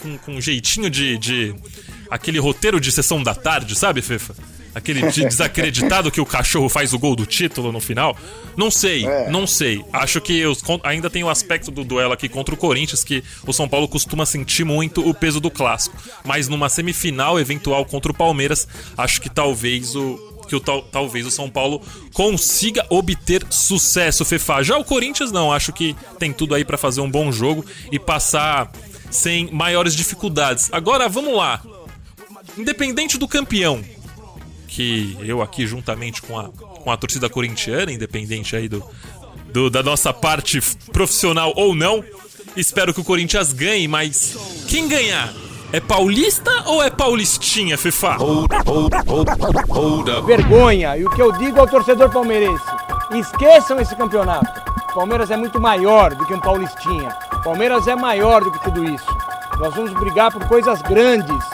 [0.00, 1.54] com, com um jeitinho de, de.
[2.08, 4.32] aquele roteiro de sessão da tarde, sabe, Fefa?
[4.74, 8.16] aquele desacreditado que o cachorro faz o gol do título no final.
[8.56, 9.30] Não sei, é.
[9.30, 9.84] não sei.
[9.92, 13.52] Acho que os, ainda tem o aspecto do duelo aqui contra o Corinthians que o
[13.52, 15.96] São Paulo costuma sentir muito o peso do clássico.
[16.24, 21.26] Mas numa semifinal eventual contra o Palmeiras, acho que talvez o que o tal, talvez
[21.26, 21.80] o São Paulo
[22.12, 24.62] consiga obter sucesso, Fefa.
[24.62, 27.98] Já o Corinthians não, acho que tem tudo aí para fazer um bom jogo e
[27.98, 28.70] passar
[29.10, 30.68] sem maiores dificuldades.
[30.72, 31.62] Agora vamos lá.
[32.56, 33.82] Independente do campeão,
[34.68, 38.84] que eu aqui juntamente com a, com a torcida corintiana, independente aí do,
[39.52, 40.60] do da nossa parte
[40.92, 42.04] profissional ou não,
[42.56, 44.36] espero que o Corinthians ganhe, mas
[44.68, 45.32] quem ganhar
[45.74, 48.16] é paulista ou é paulistinha, Fefa?
[50.24, 50.96] Vergonha.
[50.96, 52.62] E o que eu digo ao torcedor palmeirense:
[53.12, 54.62] esqueçam esse campeonato.
[54.94, 57.08] Palmeiras é muito maior do que um paulistinha.
[57.42, 59.16] Palmeiras é maior do que tudo isso.
[59.58, 61.44] Nós vamos brigar por coisas grandes.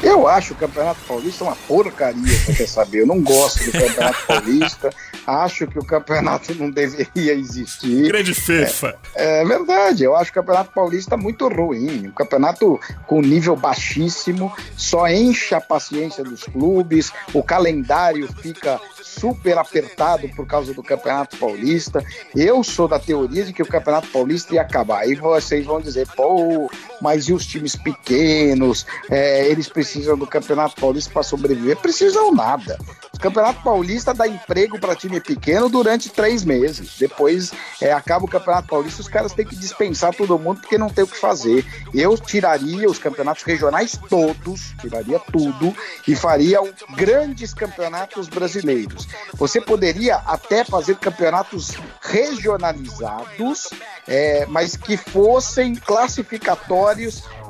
[0.00, 3.00] Eu acho o Campeonato Paulista uma porcaria, você quer saber?
[3.00, 4.90] Eu não gosto do Campeonato Paulista.
[5.30, 8.08] Acho que o campeonato não deveria existir.
[8.08, 8.96] Grande fefa.
[9.14, 12.08] É, é, verdade, eu acho o Campeonato Paulista muito ruim.
[12.08, 19.58] Um campeonato com nível baixíssimo, só enche a paciência dos clubes, o calendário fica super
[19.58, 22.04] apertado por causa do Campeonato Paulista.
[22.34, 25.00] Eu sou da teoria de que o Campeonato Paulista ia acabar.
[25.00, 28.86] Aí vocês vão dizer, pô, mas e os times pequenos?
[29.10, 31.76] É, eles precisam do Campeonato Paulista para sobreviver?
[31.76, 32.78] Precisam nada.
[33.12, 36.96] O Campeonato Paulista dá emprego para time pequeno durante três meses.
[36.98, 40.88] Depois é, acaba o Campeonato Paulista, os caras têm que dispensar todo mundo porque não
[40.88, 41.64] tem o que fazer.
[41.92, 45.74] Eu tiraria os campeonatos regionais todos, tiraria tudo
[46.06, 46.58] e faria
[46.96, 49.06] grandes campeonatos brasileiros.
[49.34, 53.68] Você poderia até fazer campeonatos regionalizados,
[54.06, 56.89] é, mas que fossem classificatórios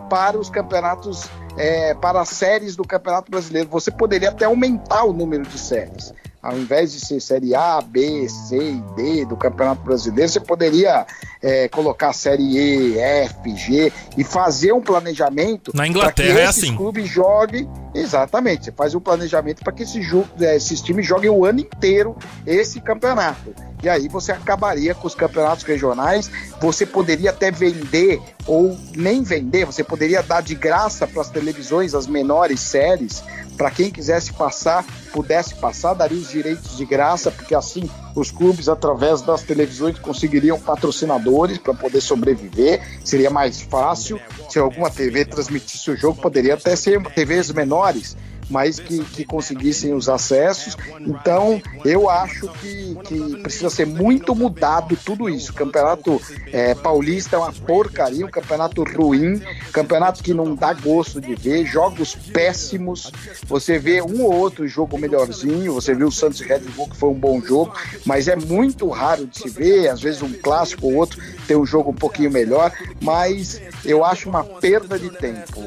[0.08, 3.68] para os campeonatos, é, para as séries do Campeonato Brasileiro.
[3.70, 8.28] Você poderia até aumentar o número de séries ao invés de ser Série A, B,
[8.28, 11.06] C e D do Campeonato Brasileiro, você poderia
[11.42, 15.70] é, colocar Série E, F, G e fazer um planejamento.
[15.74, 16.76] Na Inglaterra que é assim.
[16.76, 17.68] clubes joguem.
[17.94, 20.06] Exatamente, você faz um planejamento para que esses,
[20.40, 23.54] é, esses times joguem o ano inteiro esse campeonato.
[23.82, 26.30] E aí você acabaria com os campeonatos regionais.
[26.60, 31.94] Você poderia até vender, ou nem vender, você poderia dar de graça para as televisões
[31.94, 33.22] as menores séries
[33.60, 38.70] para quem quisesse passar, pudesse passar, daria os direitos de graça, porque assim os clubes,
[38.70, 44.18] através das televisões, conseguiriam patrocinadores para poder sobreviver, seria mais fácil.
[44.48, 48.16] Se alguma TV transmitisse o jogo, poderia até ser TVs menores
[48.50, 50.76] mas que, que conseguissem os acessos.
[51.00, 55.52] Então, eu acho que, que precisa ser muito mudado tudo isso.
[55.52, 56.20] O campeonato
[56.52, 59.40] é, paulista é uma porcaria, um campeonato ruim,
[59.72, 63.12] campeonato que não dá gosto de ver, jogos péssimos.
[63.46, 67.08] Você vê um ou outro jogo melhorzinho, você viu o Santos Red Bull, que foi
[67.08, 67.72] um bom jogo,
[68.04, 69.88] mas é muito raro de se ver.
[69.88, 74.28] Às vezes, um clássico ou outro tem um jogo um pouquinho melhor, mas eu acho
[74.28, 75.60] uma perda de tempo.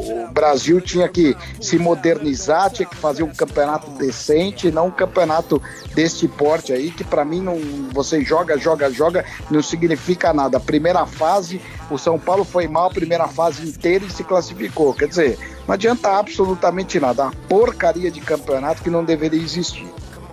[0.00, 5.60] O Brasil tinha que se modernizar, tinha que fazer um campeonato decente, não um campeonato
[5.94, 7.58] deste porte aí, que para mim não
[7.92, 10.58] você joga, joga, joga, não significa nada.
[10.58, 11.60] Primeira fase,
[11.90, 14.94] o São Paulo foi mal a primeira fase inteira e se classificou.
[14.94, 17.24] Quer dizer, não adianta absolutamente nada.
[17.24, 19.86] Uma porcaria de campeonato que não deveria existir.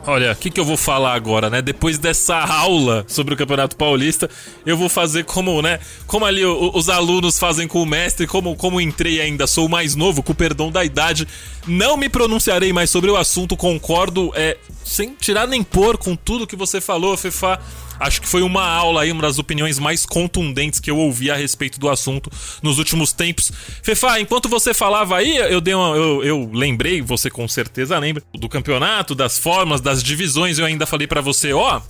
[0.10, 1.62] Olha, o que, que eu vou falar agora, né?
[1.62, 4.30] Depois dessa aula sobre o Campeonato Paulista,
[4.66, 5.82] eu vou fazer como, né?
[6.06, 9.96] Como ali o, os alunos fazem com o mestre, como, como entrei ainda, sou mais
[9.96, 11.28] novo, com perdão da idade,
[11.68, 16.48] não me pronunciarei mais sobre o assunto, concordo, é, sem tirar nem pôr com tudo
[16.48, 17.60] que você falou, Fefa.
[18.00, 21.36] Acho que foi uma aula aí, uma das opiniões mais contundentes que eu ouvi a
[21.36, 22.32] respeito do assunto
[22.62, 23.52] nos últimos tempos.
[23.82, 28.24] Fefa, enquanto você falava aí, eu dei uma, eu, eu lembrei, você com certeza lembra,
[28.34, 30.60] do campeonato, das formas, das divisões.
[30.60, 31.82] Eu ainda falei para você, ó,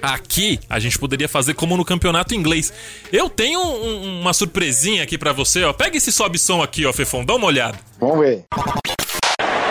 [0.00, 2.72] Aqui a gente poderia fazer como no campeonato inglês.
[3.12, 5.72] Eu tenho um, uma surpresinha aqui para você, ó.
[5.72, 7.78] Pega esse sobe som aqui, ó, Fefão, dá uma olhada.
[8.00, 8.44] Vamos ver.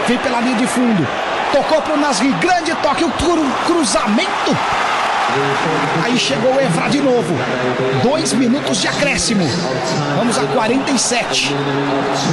[0.07, 1.05] Vem pela linha de fundo.
[1.51, 3.11] Tocou pro Nasri, grande toque, o
[3.65, 4.55] cruzamento
[6.03, 7.35] Aí chegou o Evra de novo.
[8.03, 9.45] Dois minutos de acréscimo.
[10.17, 11.55] Vamos a 47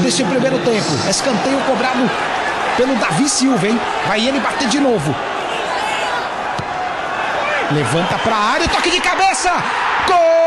[0.02, 1.08] desse primeiro tempo.
[1.08, 2.11] Escanteio cobrado
[2.76, 3.80] pelo Davi Silva, hein?
[4.06, 5.14] Vai ele bater de novo.
[7.70, 9.52] Levanta para a área, toque de cabeça.
[10.06, 10.38] Gol!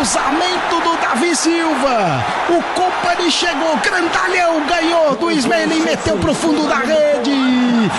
[0.00, 2.24] cruzamento do Davi Silva.
[2.48, 7.90] O Company chegou, grandalhão, ganhou do Smelling, meteu pro fundo da rede.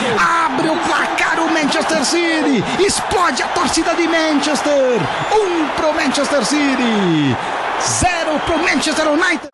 [0.46, 2.62] Abre o placar o Manchester City.
[2.86, 5.00] Explode a torcida de Manchester.
[5.34, 7.36] Um pro Manchester City.
[8.00, 9.50] Zero pro Manchester United.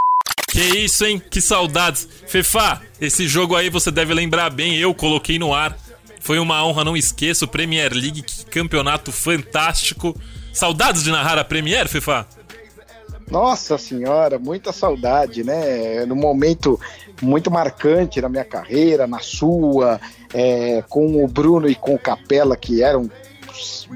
[0.49, 1.21] Que isso, hein?
[1.29, 2.07] Que saudades.
[2.25, 5.77] Fefa, esse jogo aí você deve lembrar bem, eu coloquei no ar.
[6.19, 7.47] Foi uma honra, não esqueço.
[7.47, 10.19] Premier League, que campeonato fantástico.
[10.51, 12.27] Saudades de narrar a Premier, Fefa?
[13.29, 16.05] Nossa senhora, muita saudade, né?
[16.05, 16.79] No momento
[17.21, 19.99] muito marcante na minha carreira, na sua,
[20.33, 23.09] é, com o Bruno e com o Capela, que eram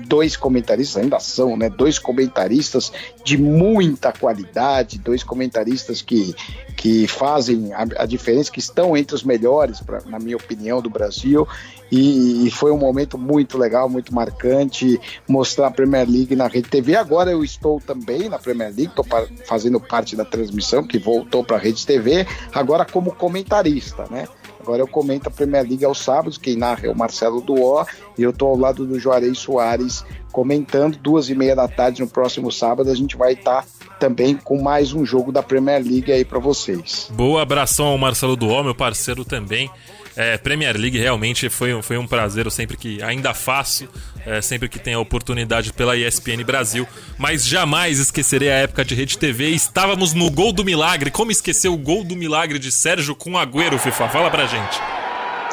[0.08, 1.70] dois comentaristas, ainda são, né?
[1.70, 2.92] Dois comentaristas
[3.24, 6.36] de muita qualidade, dois comentaristas que,
[6.76, 10.90] que fazem a, a diferença, que estão entre os melhores, pra, na minha opinião, do
[10.90, 11.48] Brasil.
[11.92, 16.70] E, e, foi um momento muito legal, muito marcante, mostrar a Premier League na Rede
[16.70, 16.96] TV.
[16.96, 19.06] Agora eu estou também na Premier League, estou
[19.46, 24.26] fazendo parte da transmissão, que voltou para a Rede TV, agora como comentarista, né?
[24.62, 27.84] Agora eu comento a Premier League aos sábados, quem narra é o Marcelo Duó,
[28.16, 32.08] e eu estou ao lado do Juarez Soares comentando, duas e meia da tarde no
[32.08, 33.68] próximo sábado, a gente vai estar tá
[34.00, 37.10] também com mais um jogo da Premier League aí para vocês.
[37.12, 39.70] Boa, abração ao Marcelo Duó, meu parceiro também.
[40.16, 43.88] É, Premier League realmente foi, um, foi um prazer, eu sempre que ainda faço,
[44.26, 48.96] é, sempre que tenho a oportunidade pela ESPN Brasil, mas jamais esquecerei a época de
[48.96, 49.50] Rede TV.
[49.50, 51.12] Estávamos no gol do milagre.
[51.12, 54.10] Como esquecer o gol do milagre de Sérgio com Agüero, FIFA?
[54.10, 54.80] Fala pra gente.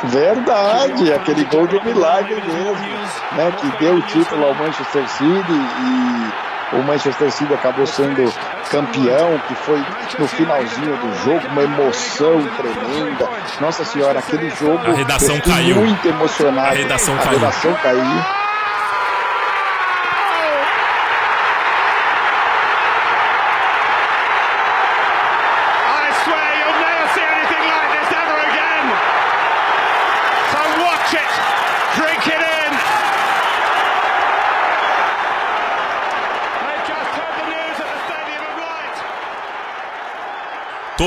[0.05, 2.87] Verdade, aquele gol do milagre mesmo,
[3.33, 8.33] né, que deu o título ao Manchester City e o Manchester City acabou sendo
[8.71, 9.83] campeão, que foi
[10.19, 13.29] no finalzinho do jogo, uma emoção tremenda.
[13.61, 15.77] Nossa senhora, aquele jogo a redação caiu.
[15.77, 16.69] muito emocionado.
[16.69, 17.39] A redação a caiu.
[17.39, 18.48] Redação caiu.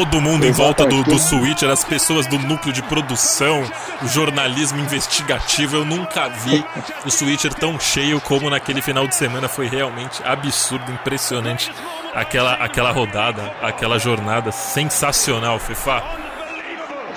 [0.01, 3.61] Todo mundo em volta do, do Switcher, as pessoas do núcleo de produção,
[4.01, 5.75] o jornalismo investigativo.
[5.75, 6.65] Eu nunca vi
[7.05, 9.47] o Switcher tão cheio como naquele final de semana.
[9.47, 11.71] Foi realmente absurdo, impressionante.
[12.15, 16.30] Aquela, aquela rodada, aquela jornada sensacional, Fefa.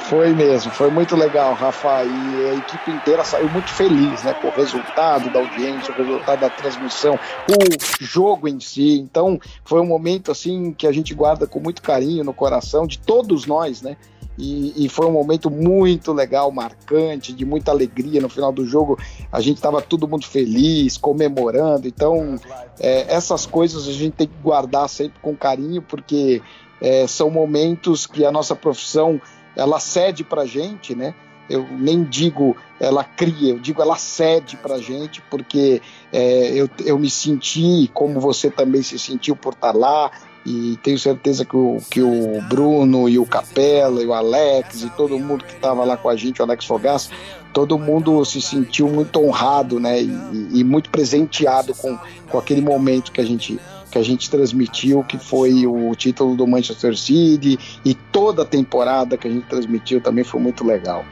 [0.08, 2.04] Foi mesmo, foi muito legal, Rafa.
[2.04, 6.40] E a equipe inteira saiu muito feliz né, com o resultado da audiência, o resultado
[6.40, 8.98] da transmissão, o jogo em si.
[8.98, 12.98] Então, foi um momento assim que a gente guarda com muito carinho no coração de
[12.98, 13.96] todos nós, né?
[14.36, 18.98] E, e, foi um momento muito legal, marcante, de muita alegria no final do jogo.
[19.30, 21.86] A gente estava todo mundo feliz, comemorando.
[21.86, 22.34] Então,
[22.80, 26.42] é, essas coisas a gente tem que guardar sempre com carinho, porque
[26.80, 29.20] é, são momentos que a nossa profissão
[29.56, 31.14] ela cede para gente, né?
[31.48, 35.80] Eu nem digo ela cria, eu digo ela cede para gente, porque
[36.12, 40.10] é, eu, eu me senti, como você também se sentiu por estar lá,
[40.46, 44.90] e tenho certeza que o, que o Bruno e o Capela e o Alex e
[44.90, 47.10] todo mundo que estava lá com a gente, o Alex Fogaça,
[47.52, 51.98] todo mundo se sentiu muito honrado, né, e, e muito presenteado com,
[52.30, 53.58] com aquele momento que a gente
[53.94, 59.16] que a gente transmitiu, que foi o título do Manchester City e toda a temporada
[59.16, 61.04] que a gente transmitiu também foi muito legal.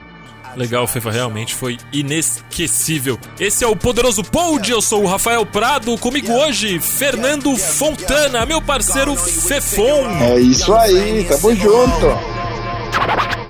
[0.57, 3.21] Legal, Fefa, realmente foi inesquecível.
[3.39, 8.61] Esse é o Poderoso Pod, eu sou o Rafael Prado, comigo hoje, Fernando Fontana, meu
[8.61, 10.05] parceiro Fefon.
[10.21, 13.42] É isso aí, tamo junto.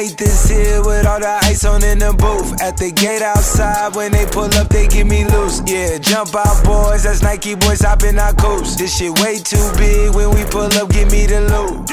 [0.00, 2.62] Nathan's here with all the ice on in the booth.
[2.62, 5.60] At the gate outside, when they pull up, they me loose.
[5.66, 7.02] Yeah, jump out, boys.
[7.02, 8.78] That's Nike boys hopping our coast.
[8.78, 10.14] This shit way too big.
[10.14, 11.86] When we pull up, give me the loot.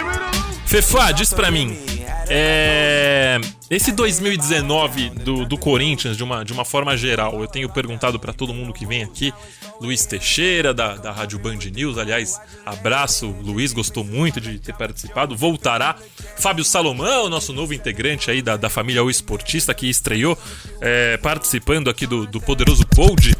[0.65, 1.77] Fefa, diz pra mim.
[2.29, 3.41] É.
[3.69, 8.31] Esse 2019 do, do Corinthians, de uma, de uma forma geral, eu tenho perguntado para
[8.31, 9.33] todo mundo que vem aqui.
[9.79, 15.35] Luiz Teixeira, da, da Rádio Band News, aliás, abraço, Luiz, gostou muito de ter participado,
[15.35, 15.95] voltará.
[16.37, 20.37] Fábio Salomão, nosso novo integrante aí da, da família O Esportista, que estreou
[20.81, 23.35] é, participando aqui do, do Poderoso Cold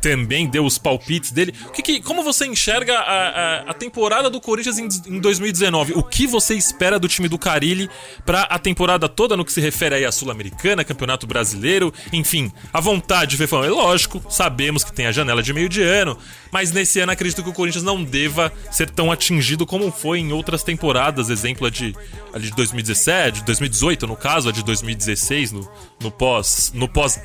[0.00, 1.52] também deu os palpites dele.
[1.72, 5.92] Que, que como você enxerga a, a, a temporada do Corinthians em, em, 2019?
[5.94, 7.88] O que você espera do time do Carilli
[8.24, 12.80] para a temporada toda no que se refere aí à Sul-Americana, Campeonato Brasileiro, enfim, a
[12.80, 16.16] vontade, Fefão, é lógico, sabemos que tem a janela de meio de ano,
[16.50, 20.32] mas nesse ano acredito que o Corinthians não deva ser tão atingido como foi em
[20.32, 21.94] outras temporadas, exemplo a de,
[22.32, 27.18] a de 2017, 2018 no caso, a de 2016 no, no pós no pós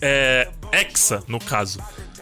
[0.00, 1.80] é, hexa, no caso.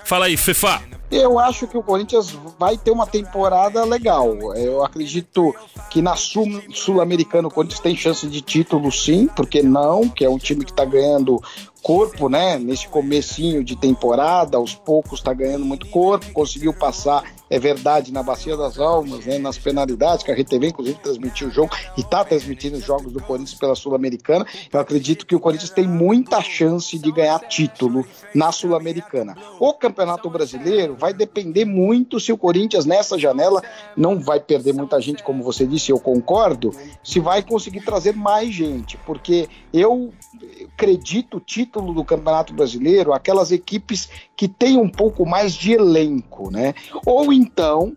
[0.08, 0.97] Fala aí, Fefa.
[1.10, 4.34] Eu acho que o Corinthians vai ter uma temporada legal.
[4.56, 5.54] Eu acredito
[5.90, 10.38] que na Sul-Americana o Corinthians tem chance de título sim, porque não, que é um
[10.38, 11.42] time que está ganhando
[11.82, 12.58] corpo, né?
[12.58, 18.22] Nesse comecinho de temporada, aos poucos está ganhando muito corpo, conseguiu passar é verdade, na
[18.22, 22.24] Bacia das Almas, né, nas penalidades, que a RTV inclusive transmitiu o jogo e está
[22.24, 24.46] transmitindo os jogos do Corinthians pela Sul-Americana.
[24.72, 28.04] Eu acredito que o Corinthians tem muita chance de ganhar título
[28.34, 29.34] na Sul-Americana.
[29.58, 33.62] O Campeonato Brasileiro vai depender muito se o Corinthians, nessa janela,
[33.96, 36.72] não vai perder muita gente, como você disse, eu concordo,
[37.02, 40.12] se vai conseguir trazer mais gente, porque eu
[40.74, 46.50] acredito o título do Campeonato Brasileiro aquelas equipes que têm um pouco mais de elenco,
[46.50, 46.74] né?
[47.04, 47.96] Ou então,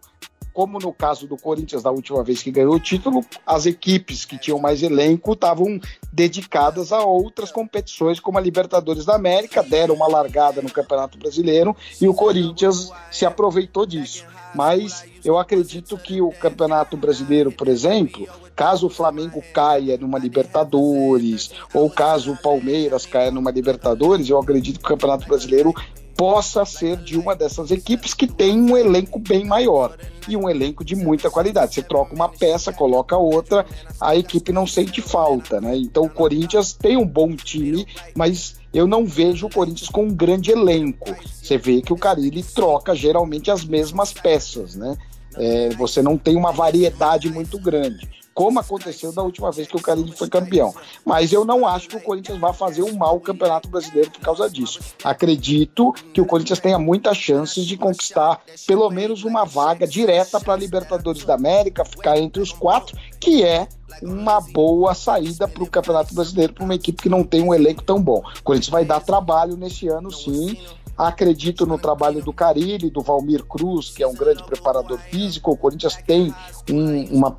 [0.53, 4.37] como no caso do Corinthians da última vez que ganhou o título, as equipes que
[4.37, 5.79] tinham mais elenco estavam
[6.11, 11.75] dedicadas a outras competições, como a Libertadores da América, deram uma largada no Campeonato Brasileiro
[11.99, 14.25] e o Corinthians se aproveitou disso.
[14.53, 21.51] Mas eu acredito que o Campeonato Brasileiro, por exemplo, caso o Flamengo caia numa Libertadores,
[21.73, 25.73] ou caso o Palmeiras caia numa Libertadores, eu acredito que o Campeonato Brasileiro
[26.15, 29.97] possa ser de uma dessas equipes que tem um elenco bem maior
[30.27, 31.73] e um elenco de muita qualidade.
[31.73, 33.65] Você troca uma peça, coloca outra,
[33.99, 35.75] a equipe não sente falta, né?
[35.75, 37.85] Então o Corinthians tem um bom time,
[38.15, 41.15] mas eu não vejo o Corinthians com um grande elenco.
[41.41, 44.97] Você vê que o Carilli troca geralmente as mesmas peças, né?
[45.35, 49.81] É, você não tem uma variedade muito grande como aconteceu da última vez que o
[49.81, 50.73] Carilli foi campeão.
[51.05, 54.49] Mas eu não acho que o Corinthians vá fazer um mau campeonato brasileiro por causa
[54.49, 54.79] disso.
[55.03, 60.53] Acredito que o Corinthians tenha muitas chances de conquistar pelo menos uma vaga direta para
[60.53, 63.67] a Libertadores da América, ficar entre os quatro, que é
[64.01, 67.83] uma boa saída para o Campeonato Brasileiro para uma equipe que não tem um elenco
[67.83, 68.23] tão bom.
[68.39, 70.57] O Corinthians vai dar trabalho nesse ano, sim.
[71.01, 75.49] Acredito no trabalho do Carilli, do Valmir Cruz, que é um grande preparador físico.
[75.49, 76.31] O Corinthians tem
[76.69, 77.35] um, uma,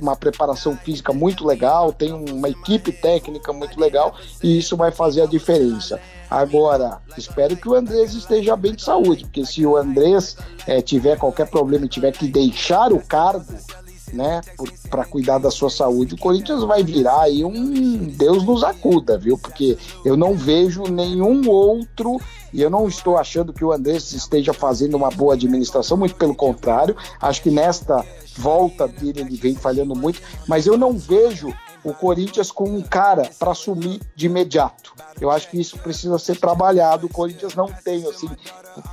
[0.00, 5.22] uma preparação física muito legal, tem uma equipe técnica muito legal e isso vai fazer
[5.22, 6.00] a diferença.
[6.30, 11.18] Agora, espero que o Andrés esteja bem de saúde, porque se o Andrés é, tiver
[11.18, 13.52] qualquer problema e tiver que deixar o cargo,
[14.14, 14.40] né,
[14.88, 19.36] para cuidar da sua saúde, o Corinthians vai virar aí um Deus nos acuda, viu?
[19.36, 22.20] Porque eu não vejo nenhum outro
[22.52, 26.34] e eu não estou achando que o Andrés esteja fazendo uma boa administração, muito pelo
[26.34, 28.04] contrário, acho que nesta
[28.36, 31.52] volta dele ele vem falhando muito, mas eu não vejo
[31.84, 34.94] o Corinthians com um cara para assumir de imediato.
[35.20, 37.06] Eu acho que isso precisa ser trabalhado.
[37.06, 38.28] O Corinthians não tem, assim,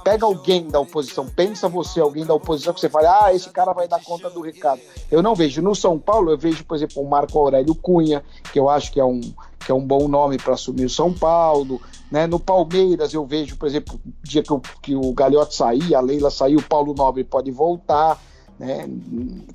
[0.03, 3.73] pega alguém da oposição, pensa você, alguém da oposição, que você fala, ah, esse cara
[3.73, 4.81] vai dar conta do recado.
[5.09, 5.61] Eu não vejo.
[5.61, 8.99] No São Paulo, eu vejo, por exemplo, o Marco Aurélio Cunha, que eu acho que
[8.99, 9.21] é um,
[9.65, 11.81] que é um bom nome para assumir o São Paulo.
[12.11, 12.27] Né?
[12.27, 16.29] No Palmeiras, eu vejo, por exemplo, dia que o, que o Galhote sair, a Leila
[16.29, 18.19] saiu, o Paulo Nobre pode voltar.
[18.61, 18.87] Né?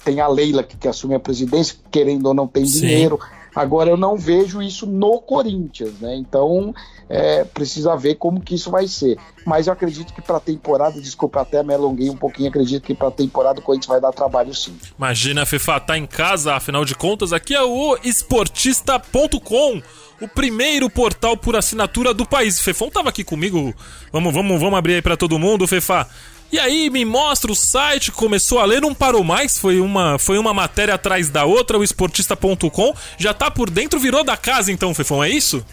[0.04, 2.80] Tem a Leila que, que assume a presidência, querendo ou não tem Sim.
[2.80, 3.20] dinheiro.
[3.54, 6.14] Agora eu não vejo isso no Corinthians, né?
[6.14, 6.74] Então
[7.08, 9.16] é, precisa ver como que isso vai ser.
[9.46, 12.94] Mas eu acredito que para a temporada, desculpa, até me alonguei um pouquinho, acredito que
[12.94, 14.76] para a temporada o Corinthians vai dar trabalho sim.
[14.98, 19.80] Imagina, FIFA, tá em casa, afinal de contas, aqui é o esportista.com
[20.20, 22.60] o primeiro portal por assinatura do país.
[22.60, 23.74] Fefão tava aqui comigo.
[24.12, 26.06] Vamos, vamos, vamos abrir aí para todo mundo, Fefa.
[26.50, 30.38] E aí me mostra o site, começou a ler, não parou mais, foi uma, foi
[30.38, 34.94] uma matéria atrás da outra, o esportista.com, já tá por dentro, virou da casa então,
[34.94, 35.64] Fefão, é isso?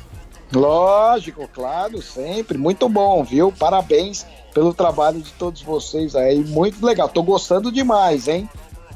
[0.51, 3.51] Lógico, claro, sempre, muito bom, viu?
[3.51, 8.49] Parabéns pelo trabalho de todos vocês aí, muito legal, tô gostando demais, hein?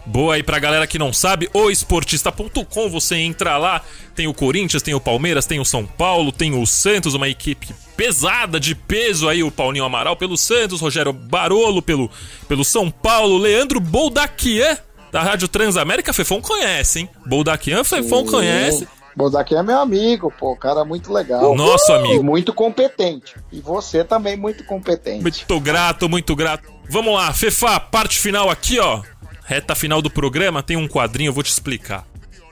[0.07, 3.81] Boa aí pra galera que não sabe, o esportista.com, você entra lá,
[4.15, 7.67] tem o Corinthians, tem o Palmeiras, tem o São Paulo, tem o Santos, uma equipe
[7.97, 12.09] pesada de peso aí, o Paulinho Amaral pelo Santos, Rogério Barolo pelo,
[12.47, 14.77] pelo São Paulo, Leandro Boldaquian
[15.11, 17.09] da Rádio Transamérica, Fefão conhece, hein?
[17.25, 18.87] Boldaquian, Fefão conhece.
[19.13, 21.53] Boldaquian é meu amigo, pô, cara muito legal.
[21.53, 22.13] Nosso amigo.
[22.13, 23.35] E muito competente.
[23.51, 25.21] E você também muito competente.
[25.21, 26.71] Muito grato, muito grato.
[26.89, 29.01] Vamos lá, Fefa, parte final aqui, ó.
[29.47, 32.05] Reta final do programa, tem um quadrinho, eu vou te explicar.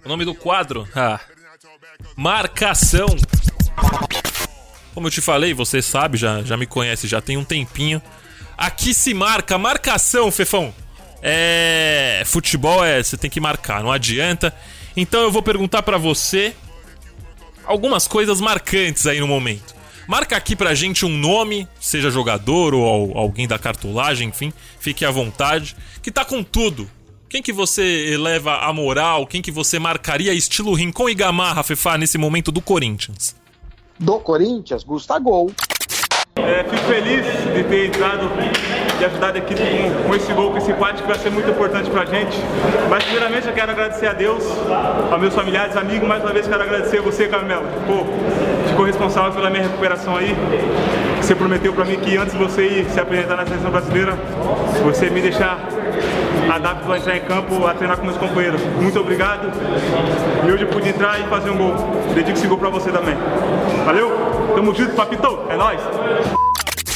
[0.05, 0.87] O nome do quadro?
[0.95, 1.19] Ah.
[2.15, 3.05] Marcação.
[4.93, 8.01] Como eu te falei, você sabe, já, já me conhece, já tem um tempinho.
[8.57, 10.73] Aqui se marca, marcação, Fefão.
[11.21, 12.23] É.
[12.25, 13.03] Futebol é.
[13.03, 14.55] Você tem que marcar, não adianta.
[14.95, 16.53] Então eu vou perguntar para você
[17.65, 19.74] algumas coisas marcantes aí no momento.
[20.07, 25.11] Marca aqui pra gente um nome, seja jogador ou alguém da cartolagem, enfim, fique à
[25.11, 26.89] vontade, que tá com tudo.
[27.27, 29.25] Quem que você eleva a moral?
[29.25, 33.35] Quem que você marcaria estilo Rincon e Gamarra, Fefá, nesse momento do Corinthians?
[33.99, 35.51] do Corinthians, Gustavo.
[36.35, 38.29] É, fico feliz de ter entrado
[38.99, 41.49] e ajudado a equipe com, com esse gol, com esse empate que vai ser muito
[41.49, 42.37] importante pra gente.
[42.89, 44.43] Mas primeiramente eu quero agradecer a Deus,
[45.11, 47.65] aos meus familiares, amigos, mais uma vez quero agradecer a você, Camelo.
[47.87, 48.05] Pô,
[48.69, 50.35] ficou responsável pela minha recuperação aí.
[51.21, 54.13] Você prometeu pra mim que antes de você ir se apresentar na seleção brasileira,
[54.83, 55.59] você me deixar
[56.49, 58.61] adapto a entrar em campo, a treinar com meus companheiros.
[58.79, 59.51] Muito obrigado.
[60.47, 61.73] E hoje eu pude entrar e fazer um gol.
[62.13, 63.15] Dedico esse gol pra você também.
[63.85, 64.11] Valeu?
[64.55, 65.39] Tamo junto, papito.
[65.49, 65.81] É nóis.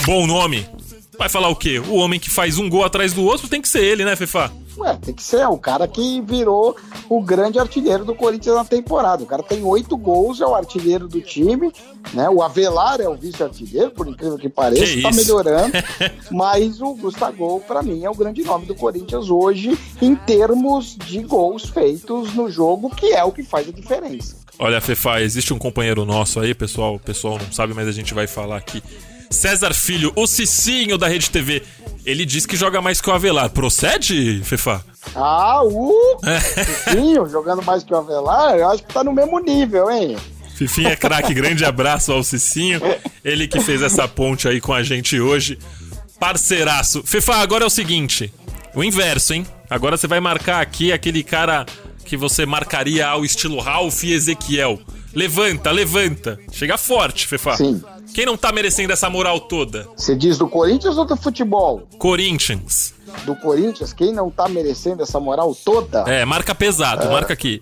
[0.05, 0.78] Bom nome.
[1.19, 1.79] Vai falar o quê?
[1.79, 4.49] O homem que faz um gol atrás do outro tem que ser ele, né, Fefa?
[4.77, 6.77] Ué, tem que ser o cara que virou
[7.09, 9.21] o grande artilheiro do Corinthians na temporada.
[9.21, 11.73] O cara tem oito gols, é o artilheiro do time,
[12.13, 12.29] né?
[12.29, 15.19] O Avelar é o vice-artilheiro, por incrível que pareça, Que tá isso?
[15.19, 15.73] melhorando.
[16.31, 21.21] mas o Gustavo, pra mim, é o grande nome do Corinthians hoje, em termos de
[21.23, 24.37] gols feitos no jogo, que é o que faz a diferença.
[24.57, 28.13] Olha, Fefa, existe um companheiro nosso aí, pessoal, o pessoal não sabe, mas a gente
[28.13, 28.81] vai falar aqui.
[29.29, 31.63] César Filho, o Cicinho da Rede TV.
[32.05, 33.49] Ele diz que joga mais que o Avelar.
[33.51, 34.83] Procede, Fefa?
[35.15, 36.19] Ah, o
[36.65, 40.17] Cicinho, jogando mais que o Avelar, eu acho que tá no mesmo nível, hein?
[40.55, 42.81] Fifinha é craque, grande abraço ao Cicinho.
[43.23, 45.57] Ele que fez essa ponte aí com a gente hoje.
[46.19, 47.01] Parceiraço.
[47.05, 48.33] Fefa, agora é o seguinte:
[48.75, 49.45] o inverso, hein?
[49.69, 51.65] Agora você vai marcar aqui aquele cara
[52.03, 54.79] que você marcaria ao estilo Ralph e Ezequiel.
[55.13, 56.39] Levanta, levanta.
[56.51, 57.55] Chega forte, Fefa.
[57.55, 57.81] Sim.
[58.13, 59.87] Quem não tá merecendo essa moral toda?
[59.95, 61.87] Você diz do Corinthians ou do futebol?
[61.97, 62.93] Corinthians.
[63.25, 66.01] Do Corinthians, quem não tá merecendo essa moral toda?
[66.07, 67.61] É, marca pesado, marca aqui.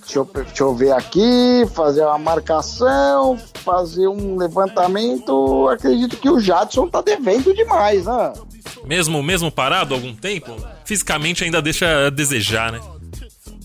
[0.00, 5.68] Deixa eu, deixa eu ver aqui, fazer uma marcação, fazer um levantamento.
[5.68, 8.32] Acredito que o Jadson tá devendo demais, né?
[8.84, 12.80] Mesmo, mesmo parado algum tempo, fisicamente ainda deixa a desejar, né?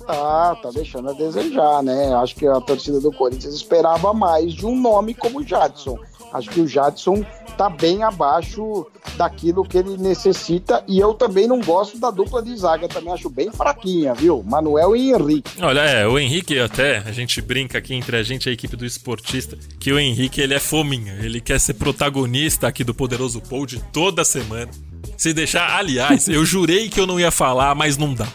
[0.08, 2.14] Tá, tá deixando a desejar, né?
[2.16, 6.00] Acho que a torcida do Corinthians esperava mais de um nome como o Jadson.
[6.34, 7.26] Acho que o Jadson
[7.58, 8.86] tá bem abaixo
[9.18, 13.30] daquilo que ele necessita e eu também não gosto da dupla de zaga, também acho
[13.30, 14.44] bem fraquinha, viu?
[14.44, 15.62] Manuel e Henrique.
[15.62, 18.76] Olha, é, o Henrique até, a gente brinca aqui entre a gente e a equipe
[18.76, 23.42] do esportista, que o Henrique ele é fominha, ele quer ser protagonista aqui do Poderoso
[23.42, 24.70] Pod toda semana.
[25.18, 28.28] Se deixar, aliás, eu jurei que eu não ia falar, mas não dá.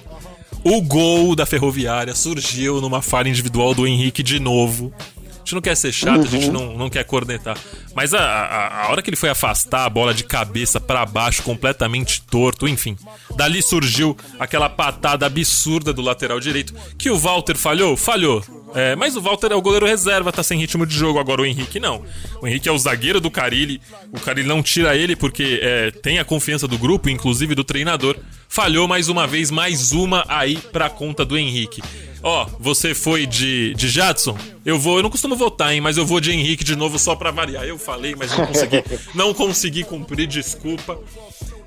[0.65, 4.93] O gol da Ferroviária surgiu numa falha individual do Henrique de novo.
[5.35, 7.59] A gente não quer ser chato, a gente não, não quer cornetar.
[7.97, 11.43] Mas a, a, a hora que ele foi afastar a bola de cabeça pra baixo,
[11.43, 12.97] completamente torto, enfim.
[13.35, 16.73] Dali surgiu aquela patada absurda do lateral direito.
[16.97, 17.97] Que o Walter falhou?
[17.97, 18.41] Falhou.
[18.75, 21.18] É, mas o Walter é o goleiro reserva, tá sem ritmo de jogo.
[21.18, 22.03] Agora o Henrique não.
[22.41, 23.81] O Henrique é o zagueiro do Carilli.
[24.12, 28.16] O Carilli não tira ele porque é, tem a confiança do grupo, inclusive do treinador.
[28.49, 31.83] Falhou mais uma vez, mais uma aí pra conta do Henrique.
[32.23, 34.37] Ó, você foi de, de Jadson?
[34.64, 37.16] Eu vou, eu não costumo votar, hein, mas eu vou de Henrique de novo só
[37.16, 37.64] pra variar.
[37.64, 40.99] Eu falei, mas não consegui, não consegui cumprir, desculpa.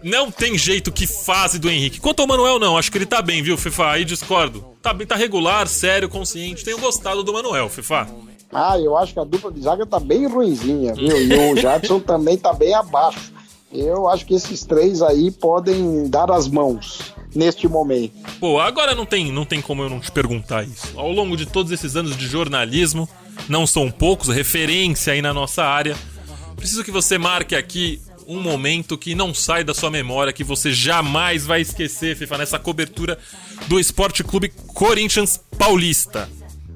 [0.05, 1.99] Não tem jeito que fase do Henrique.
[1.99, 2.77] Quanto ao Manuel, não.
[2.77, 3.89] Acho que ele tá bem, viu, Fifa?
[3.89, 4.63] Aí discordo.
[4.79, 6.63] Tá bem, tá regular, sério, consciente.
[6.63, 8.07] Tenho gostado do Manuel, Fifa.
[8.53, 11.19] Ah, eu acho que a dupla de zaga tá bem ruinzinha, viu?
[11.19, 13.33] E o Jadson também tá bem abaixo.
[13.73, 16.99] Eu acho que esses três aí podem dar as mãos
[17.33, 18.13] neste momento.
[18.39, 20.93] Pô, agora não tem, não tem como eu não te perguntar isso.
[20.95, 23.09] Ao longo de todos esses anos de jornalismo,
[23.49, 25.97] não são poucos, referência aí na nossa área,
[26.55, 30.71] preciso que você marque aqui um momento que não sai da sua memória, que você
[30.71, 33.17] jamais vai esquecer, FIFA, nessa cobertura
[33.67, 36.29] do Esporte Clube Corinthians Paulista.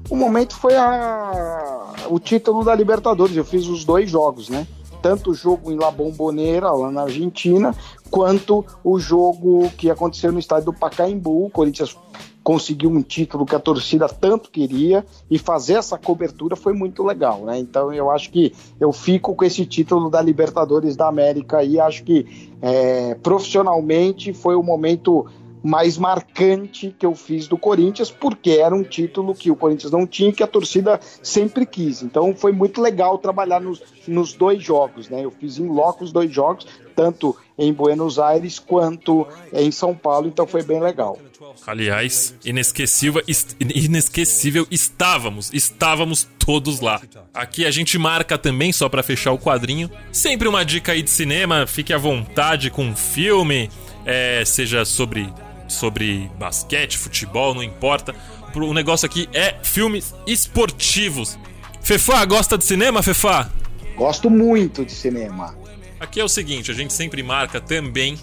[0.08, 1.94] O momento foi a...
[2.08, 3.36] o título da Libertadores.
[3.36, 4.66] Eu fiz os dois jogos, né?
[5.00, 7.74] Tanto o jogo em La Bombonera, lá na Argentina,
[8.10, 11.46] quanto o jogo que aconteceu no estádio do Pacaembu.
[11.46, 11.96] O Corinthians
[12.42, 17.44] conseguiu um título que a torcida tanto queria e fazer essa cobertura foi muito legal,
[17.44, 17.58] né?
[17.58, 22.02] Então eu acho que eu fico com esse título da Libertadores da América e acho
[22.02, 25.26] que é, profissionalmente foi o momento
[25.62, 30.06] mais marcante que eu fiz do Corinthians, porque era um título que o Corinthians não
[30.06, 32.02] tinha, que a torcida sempre quis.
[32.02, 35.24] Então foi muito legal trabalhar nos, nos dois jogos, né?
[35.24, 40.26] Eu fiz em loco os dois jogos, tanto em Buenos Aires quanto em São Paulo,
[40.26, 41.18] então foi bem legal.
[41.66, 43.22] Aliás, inesquecível,
[43.58, 47.00] inesquecível estávamos, estávamos todos lá.
[47.32, 51.10] Aqui a gente marca também, só pra fechar o quadrinho, sempre uma dica aí de
[51.10, 53.70] cinema, fique à vontade com um filme,
[54.04, 55.32] é, seja sobre,
[55.72, 58.14] sobre basquete, futebol, não importa.
[58.54, 61.38] O negócio aqui é filmes esportivos.
[61.82, 63.48] Fefá, gosta de cinema, Fefá?
[63.96, 65.54] Gosto muito de cinema.
[65.98, 68.18] Aqui é o seguinte, a gente sempre marca também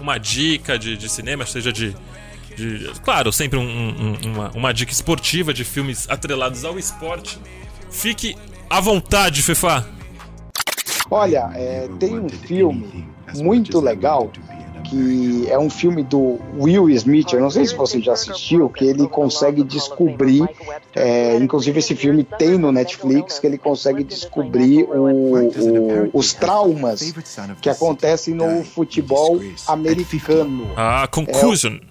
[0.00, 1.94] uma dica de, de cinema, seja de,
[2.56, 7.38] de- Claro, sempre um- um- um- uma, uma dica esportiva de filmes atrelados ao esporte.
[7.90, 8.36] Fique
[8.68, 9.84] à vontade, Fefá.
[11.10, 13.04] Olha, é, tem um filme
[13.36, 14.30] muito legal
[14.90, 18.84] que é um filme do Will Smith, eu não sei se você já assistiu, que
[18.84, 20.44] ele consegue descobrir,
[20.94, 27.14] é, inclusive esse filme tem no Netflix, que ele consegue descobrir o, o, os traumas
[27.62, 30.68] que acontecem no futebol americano.
[30.76, 31.76] Ah, Conclusion.
[31.76, 31.90] É,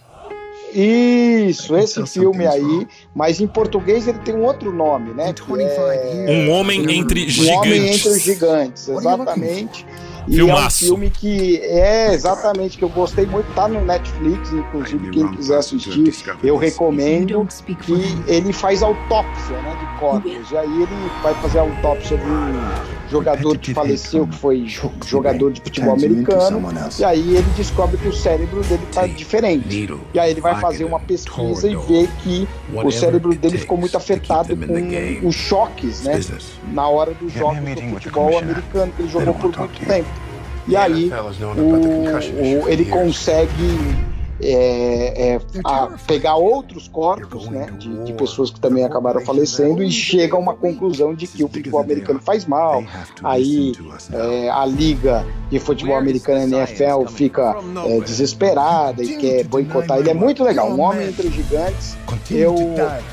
[0.76, 5.34] isso, esse filme aí, mas em português ele tem um outro nome, né?
[5.34, 6.32] É...
[6.32, 7.48] Um Homem Entre Gigantes.
[7.48, 9.86] Um Homem Entre Gigantes, exatamente.
[10.30, 10.84] E Filmaço.
[10.84, 15.28] é um filme que é exatamente que eu gostei muito, tá no Netflix, inclusive quem
[15.32, 16.14] quiser assistir,
[16.44, 17.48] eu recomendo
[17.82, 20.52] que ele faz autópsia, né, de corpos.
[20.52, 24.66] E aí ele vai fazer a autópsia de um jogador que faleceu, que foi
[25.06, 29.90] jogador de futebol americano, e aí ele descobre que o cérebro dele está diferente.
[30.14, 33.98] E aí ele vai fazer uma pesquisa e vê que o cérebro dele ficou muito
[33.98, 36.20] afetado com os choques, né?
[36.72, 40.10] Na hora dos jogos do futebol americano, que ele jogou por muito tempo.
[40.68, 41.12] E aí
[41.58, 48.60] o, o, ele consegue é, é, a pegar outros corpos né, de, de, pessoas que
[48.60, 52.84] também acabaram falecendo e chega a uma conclusão de que o futebol americano faz mal.
[53.24, 53.74] Aí
[54.14, 59.98] é, a liga de futebol americano NFL fica é, desesperada e quer boicotar.
[59.98, 61.98] Ele é muito legal, um homem entre gigantes.
[62.32, 62.56] Eu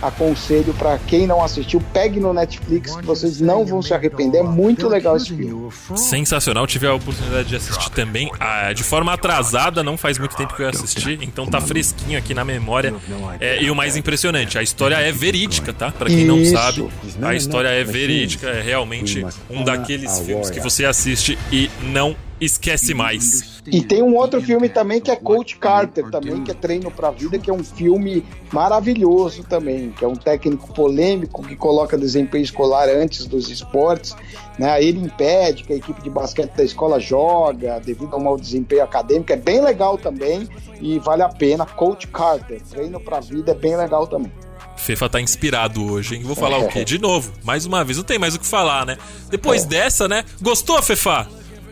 [0.03, 4.39] aconselho para quem não assistiu, pegue no Netflix que vocês não vão se arrepender.
[4.39, 5.70] É muito legal esse filme.
[5.97, 10.55] Sensacional, tive a oportunidade de assistir também ah, de forma atrasada, não faz muito tempo
[10.55, 12.95] que eu assisti então tá fresquinho aqui na memória.
[13.41, 15.91] É, e o mais impressionante, a história é verídica, tá?
[15.91, 16.89] Para quem não sabe,
[17.23, 22.95] a história é verídica, é realmente um daqueles filmes que você assiste e não esquece
[22.95, 23.62] mais.
[23.66, 27.09] E tem um outro filme também que é Coach Carter também, que é Treino para
[27.09, 31.97] a Vida, que é um filme maravilhoso também, que é um técnico polêmico que coloca
[31.97, 34.14] desempenho escolar antes dos esportes,
[34.59, 34.82] né?
[34.82, 38.84] Ele impede que a equipe de basquete da escola joga devido a um mau desempenho
[38.84, 40.49] acadêmico, é bem legal também
[40.80, 41.66] e vale a pena.
[41.66, 44.32] Coach Carter, Treino para a Vida é bem legal também.
[44.76, 46.22] Fefa tá inspirado hoje, hein?
[46.22, 46.84] Vou falar o quê?
[46.87, 48.99] De novo, mais uma vez, não tem mais o que falar, né?
[49.30, 49.66] Depois é.
[49.66, 50.24] dessa, né?
[50.41, 51.26] Gostou, Fefa?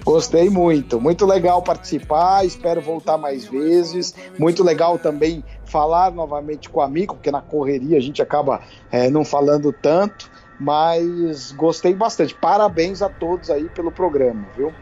[0.05, 4.15] Gostei muito, muito legal participar, espero voltar mais vezes.
[4.39, 8.61] Muito legal também falar novamente com o amigo, porque na correria a gente acaba
[8.93, 10.31] é, não falando tanto,
[10.61, 12.35] mas gostei bastante.
[12.35, 14.73] Parabéns a todos aí pelo programa, viu?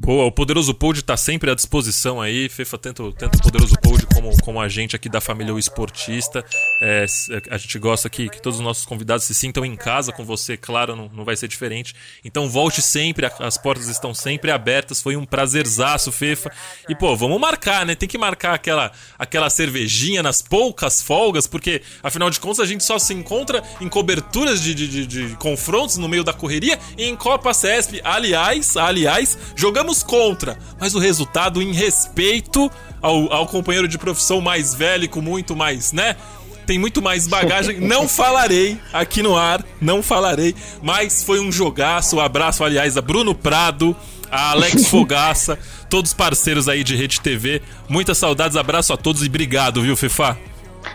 [0.00, 2.48] Boa, o Poderoso Pod está sempre à disposição aí.
[2.48, 6.44] Fefa, tanto, o Poderoso Pod como, como a gente aqui da família O Esportista.
[6.80, 7.04] É,
[7.50, 10.56] a gente gosta que, que todos os nossos convidados se sintam em casa com você,
[10.56, 11.94] claro, não, não vai ser diferente.
[12.24, 15.00] Então volte sempre, as portas estão sempre abertas.
[15.00, 16.50] Foi um prazerzaço, Fefa.
[16.88, 17.94] E, pô, vamos marcar, né?
[17.94, 22.82] Tem que marcar aquela, aquela cervejinha nas poucas folgas, porque, afinal de contas, a gente
[22.82, 27.04] só se encontra em coberturas de, de, de, de confrontos no meio da correria e
[27.04, 28.00] em Copa CESP.
[28.02, 32.70] Aliás, aliás, jogando jogamos contra, mas o resultado em respeito
[33.00, 36.16] ao, ao companheiro de profissão mais velho, com muito mais, né?
[36.64, 37.80] Tem muito mais bagagem.
[37.82, 42.16] Não falarei aqui no ar, não falarei, mas foi um jogaço.
[42.16, 43.96] Um abraço, aliás, a Bruno Prado,
[44.30, 45.58] a Alex Fogaça,
[45.90, 47.60] todos parceiros aí de Rede TV.
[47.88, 50.36] Muitas saudades, abraço a todos e obrigado, viu, Fefá?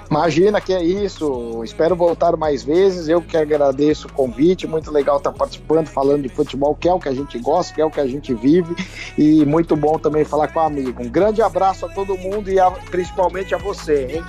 [0.10, 1.62] Imagina que é isso.
[1.64, 3.08] Espero voltar mais vezes.
[3.08, 4.68] Eu que agradeço o convite.
[4.68, 7.82] Muito legal estar participando, falando de futebol, que é o que a gente gosta, que
[7.82, 8.76] é o que a gente vive.
[9.18, 11.04] E muito bom também falar com o amigo.
[11.04, 14.24] Um grande abraço a todo mundo e a, principalmente a você, hein?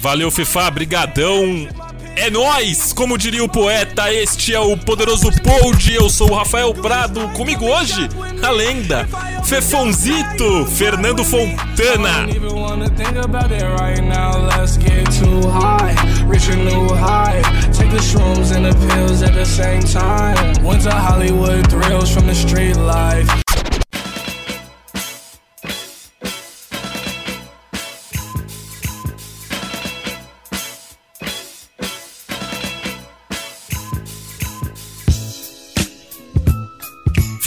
[0.00, 0.70] Valeu, FIFA.
[0.70, 1.68] Brigadão.
[2.16, 6.74] É nós, como diria o poeta, este é o poderoso Pold, eu sou o Rafael
[6.74, 8.08] Prado, comigo hoje,
[8.42, 9.08] a lenda,
[9.44, 12.26] Fefonzito, Fernando Fontana.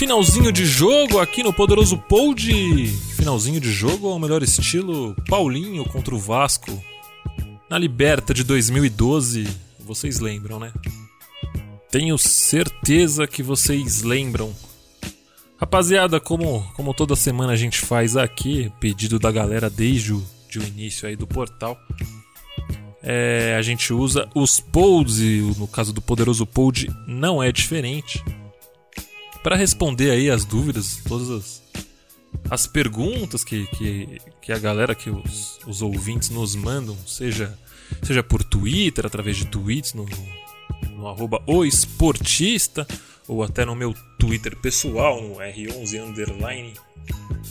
[0.04, 2.86] Finalzinho de jogo aqui no Poderoso Pod.
[3.16, 6.70] Finalzinho de jogo ao melhor estilo Paulinho contra o Vasco.
[7.70, 9.48] Na Liberta de 2012.
[9.80, 10.74] Vocês lembram, né?
[11.90, 14.54] Tenho certeza que vocês lembram.
[15.56, 20.58] Rapaziada, como, como toda semana a gente faz aqui, pedido da galera desde o, de
[20.58, 21.78] o início aí do portal.
[23.02, 28.22] É, a gente usa os pods e no caso do Poderoso Pod não é diferente
[29.44, 31.62] para responder aí as dúvidas, todas as,
[32.50, 37.56] as perguntas que, que, que a galera, que os, os ouvintes nos mandam, seja,
[38.02, 40.44] seja por Twitter, através de tweets no, no
[41.04, 42.86] no arroba o esportista,
[43.28, 46.72] ou até no meu Twitter pessoal, no R11 underline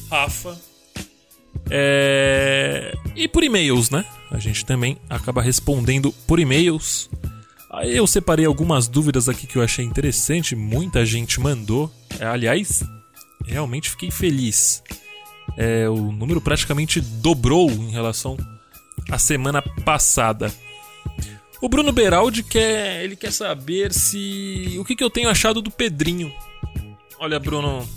[0.10, 0.60] Rafa.
[1.70, 2.94] É...
[3.16, 4.06] E por e-mails, né?
[4.32, 7.10] A gente também acaba respondendo por e-mails.
[7.82, 11.92] Eu separei algumas dúvidas aqui que eu achei interessante, muita gente mandou.
[12.20, 12.84] É, aliás,
[13.44, 14.84] realmente fiquei feliz.
[15.58, 18.38] É, o número praticamente dobrou em relação
[19.10, 20.54] à semana passada.
[21.62, 25.72] O Bruno Beraldi quer, ele quer saber se o que, que eu tenho achado do
[25.72, 26.32] Pedrinho.
[27.20, 27.88] Olha, Bruno,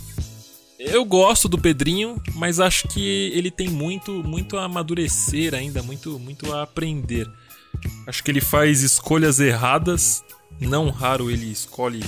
[0.79, 6.17] eu gosto do Pedrinho, mas acho que ele tem muito, muito a amadurecer ainda, muito,
[6.17, 7.29] muito a aprender.
[8.05, 10.23] Acho que ele faz escolhas erradas.
[10.59, 12.03] Não raro ele escolhe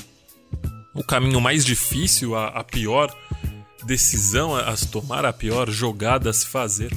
[0.93, 3.15] o caminho mais difícil, a, a pior
[3.85, 6.91] decisão a, se tomar, a pior jogada a se fazer.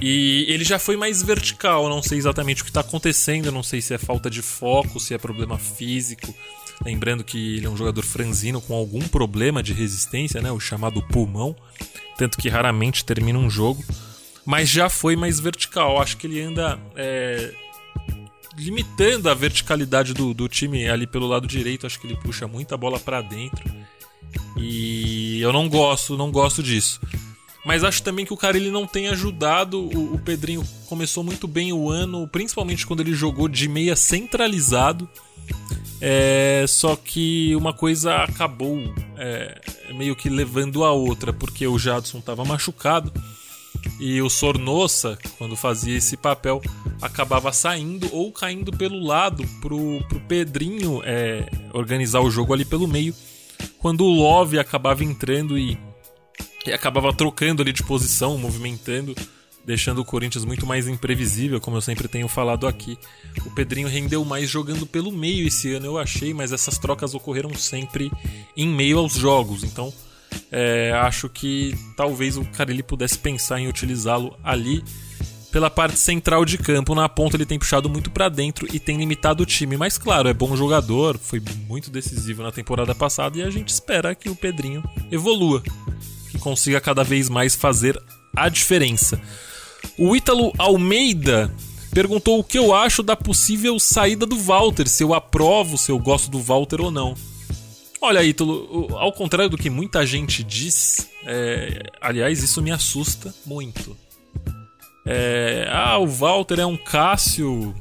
[0.00, 3.80] E ele já foi mais vertical, não sei exatamente o que está acontecendo, não sei
[3.80, 6.34] se é falta de foco, se é problema físico.
[6.84, 11.02] Lembrando que ele é um jogador franzino com algum problema de resistência, né, o chamado
[11.02, 11.54] pulmão,
[12.18, 13.84] tanto que raramente termina um jogo.
[14.44, 17.54] Mas já foi mais vertical, acho que ele anda é,
[18.56, 22.76] limitando a verticalidade do, do time ali pelo lado direito, acho que ele puxa muita
[22.76, 23.64] bola para dentro.
[24.56, 27.00] E eu não gosto, não gosto disso.
[27.64, 29.80] Mas acho também que o cara ele não tem ajudado.
[29.80, 35.08] O, o, Pedrinho começou muito bem o ano, principalmente quando ele jogou de meia centralizado.
[36.00, 38.78] É, só que uma coisa acabou
[39.16, 39.60] é,
[39.94, 43.12] meio que levando a outra, porque o Jadson estava machucado
[43.98, 46.60] e o Sornossa, quando fazia esse papel,
[47.00, 52.88] acabava saindo ou caindo pelo lado pro, pro Pedrinho é, organizar o jogo ali pelo
[52.88, 53.14] meio,
[53.78, 55.78] quando o Love acabava entrando e
[56.62, 59.14] que acabava trocando ali de posição, movimentando,
[59.64, 62.98] deixando o Corinthians muito mais imprevisível, como eu sempre tenho falado aqui.
[63.44, 67.54] O Pedrinho rendeu mais jogando pelo meio esse ano, eu achei, mas essas trocas ocorreram
[67.54, 68.10] sempre
[68.56, 69.92] em meio aos jogos, então
[70.50, 74.82] é, acho que talvez o Carilli pudesse pensar em utilizá-lo ali
[75.50, 76.94] pela parte central de campo.
[76.94, 79.76] Na ponta ele tem puxado muito para dentro e tem limitado o time.
[79.76, 84.14] Mas claro, é bom jogador, foi muito decisivo na temporada passada e a gente espera
[84.14, 84.82] que o Pedrinho
[85.12, 85.62] evolua
[86.30, 87.96] que consiga cada vez mais fazer
[88.36, 89.20] a diferença.
[89.96, 91.54] O Ítalo Almeida
[91.92, 95.98] perguntou o que eu acho da possível saída do Walter, se eu aprovo, se eu
[95.98, 97.14] gosto do Walter ou não.
[98.06, 103.96] Olha, Ítalo, ao contrário do que muita gente diz, é, aliás, isso me assusta muito.
[105.06, 107.74] É, ah, o Walter é um Cássio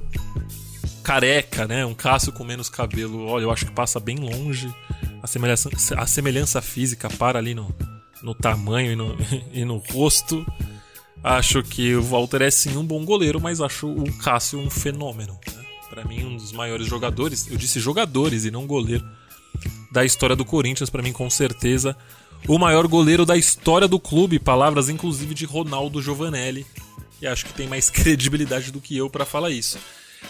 [1.04, 1.86] careca, né?
[1.86, 3.26] Um Cássio com menos cabelo.
[3.26, 4.74] Olha, eu acho que passa bem longe.
[5.22, 7.76] A semelhança, a semelhança física para ali no,
[8.22, 9.18] no tamanho e no,
[9.52, 10.46] e no rosto.
[11.22, 15.38] Acho que o Walter é sim um bom goleiro, mas acho o Cássio um fenômeno.
[15.54, 15.66] Né?
[15.90, 19.06] Para mim, um dos maiores jogadores, eu disse jogadores e não goleiro,
[19.94, 20.90] da história do Corinthians.
[20.90, 21.96] Para mim, com certeza,
[22.48, 24.40] o maior goleiro da história do clube.
[24.40, 26.66] Palavras, inclusive, de Ronaldo Giovanelli.
[27.22, 29.78] E acho que tem mais credibilidade do que eu para falar isso.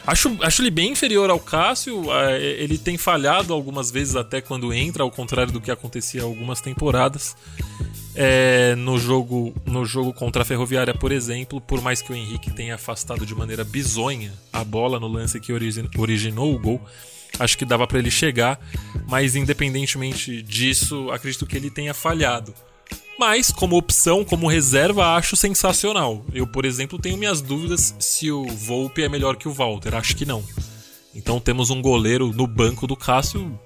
[0.05, 2.03] Acho, acho ele bem inferior ao Cássio.
[2.57, 7.35] Ele tem falhado algumas vezes até quando entra, ao contrário do que acontecia algumas temporadas.
[8.15, 12.51] É, no jogo no jogo contra a Ferroviária, por exemplo, por mais que o Henrique
[12.51, 16.81] tenha afastado de maneira bizonha a bola no lance que originou o gol,
[17.39, 18.59] acho que dava para ele chegar,
[19.07, 22.53] mas independentemente disso, acredito que ele tenha falhado.
[23.17, 26.25] Mas, como opção, como reserva, acho sensacional.
[26.33, 29.93] Eu, por exemplo, tenho minhas dúvidas se o Volpe é melhor que o Walter.
[29.95, 30.43] Acho que não.
[31.13, 33.59] Então temos um goleiro no banco do Cássio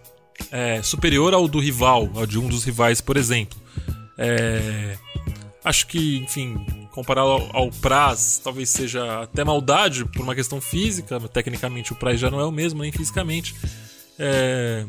[0.52, 3.58] é, superior ao do rival, ao de um dos rivais, por exemplo.
[4.18, 4.98] É,
[5.68, 6.56] acho que, enfim,
[6.92, 11.20] comparado ao, ao Praz, talvez seja até maldade por uma questão física.
[11.30, 13.56] Tecnicamente, o Praz já não é o mesmo, nem fisicamente.
[14.18, 14.86] É,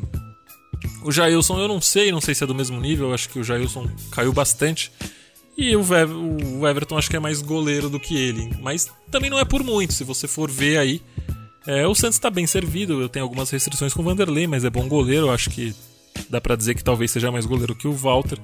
[1.03, 3.45] o Jailson eu não sei, não sei se é do mesmo nível, acho que o
[3.45, 4.93] Jailson caiu bastante.
[5.57, 5.83] E o,
[6.61, 8.49] o Everton acho que é mais goleiro do que ele.
[8.61, 11.03] Mas também não é por muito, se você for ver aí.
[11.67, 14.71] É, o Santos está bem servido, eu tenho algumas restrições com o Vanderlei, mas é
[14.71, 15.75] bom goleiro, eu acho que
[16.31, 18.39] dá para dizer que talvez seja mais goleiro que o Walter.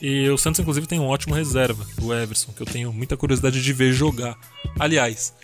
[0.00, 3.62] E o Santos, inclusive, tem um ótimo reserva, o Everson, que eu tenho muita curiosidade
[3.62, 4.36] de ver jogar.
[4.78, 5.34] Aliás,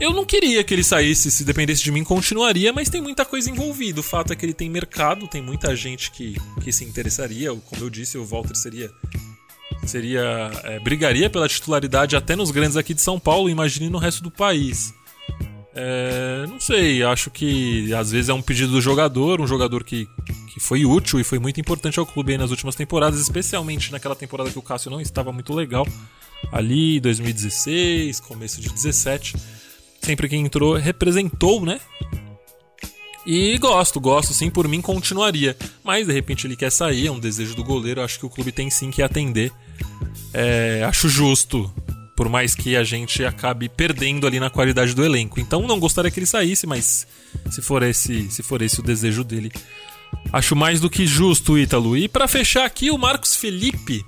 [0.00, 3.48] eu não queria que ele saísse, se dependesse de mim, continuaria, mas tem muita coisa
[3.48, 4.00] envolvida.
[4.00, 7.54] O fato é que ele tem mercado, tem muita gente que, que se interessaria.
[7.54, 8.90] Como eu disse, o Walter seria.
[9.86, 14.22] seria é, brigaria pela titularidade até nos grandes aqui de São Paulo, imagine no resto
[14.22, 14.92] do país.
[15.76, 20.08] É, não sei, acho que às vezes é um pedido do jogador, um jogador que,
[20.54, 24.52] que foi útil e foi muito importante ao clube nas últimas temporadas, especialmente naquela temporada
[24.52, 25.84] que o Cássio não estava muito legal,
[26.52, 29.34] ali 2016, começo de 17
[30.00, 31.80] sempre que entrou, representou, né?
[33.26, 35.56] E gosto, gosto sim, por mim continuaria.
[35.82, 38.52] Mas de repente ele quer sair, é um desejo do goleiro, acho que o clube
[38.52, 39.50] tem sim que atender.
[40.32, 41.72] É, acho justo,
[42.16, 45.40] por mais que a gente acabe perdendo ali na qualidade do elenco.
[45.40, 47.06] Então não gostaria que ele saísse, mas
[47.50, 49.50] se for esse, se for esse o desejo dele,
[50.32, 51.96] acho mais do que justo, Ítalo.
[51.96, 54.04] E para fechar aqui, o Marcos Felipe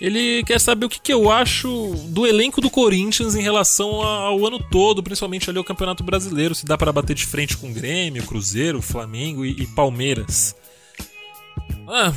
[0.00, 4.44] ele quer saber o que, que eu acho do elenco do Corinthians em relação ao
[4.46, 8.24] ano todo, principalmente ali o Campeonato Brasileiro, se dá para bater de frente com Grêmio,
[8.24, 10.54] Cruzeiro, Flamengo e, e Palmeiras.
[11.88, 12.12] Ah,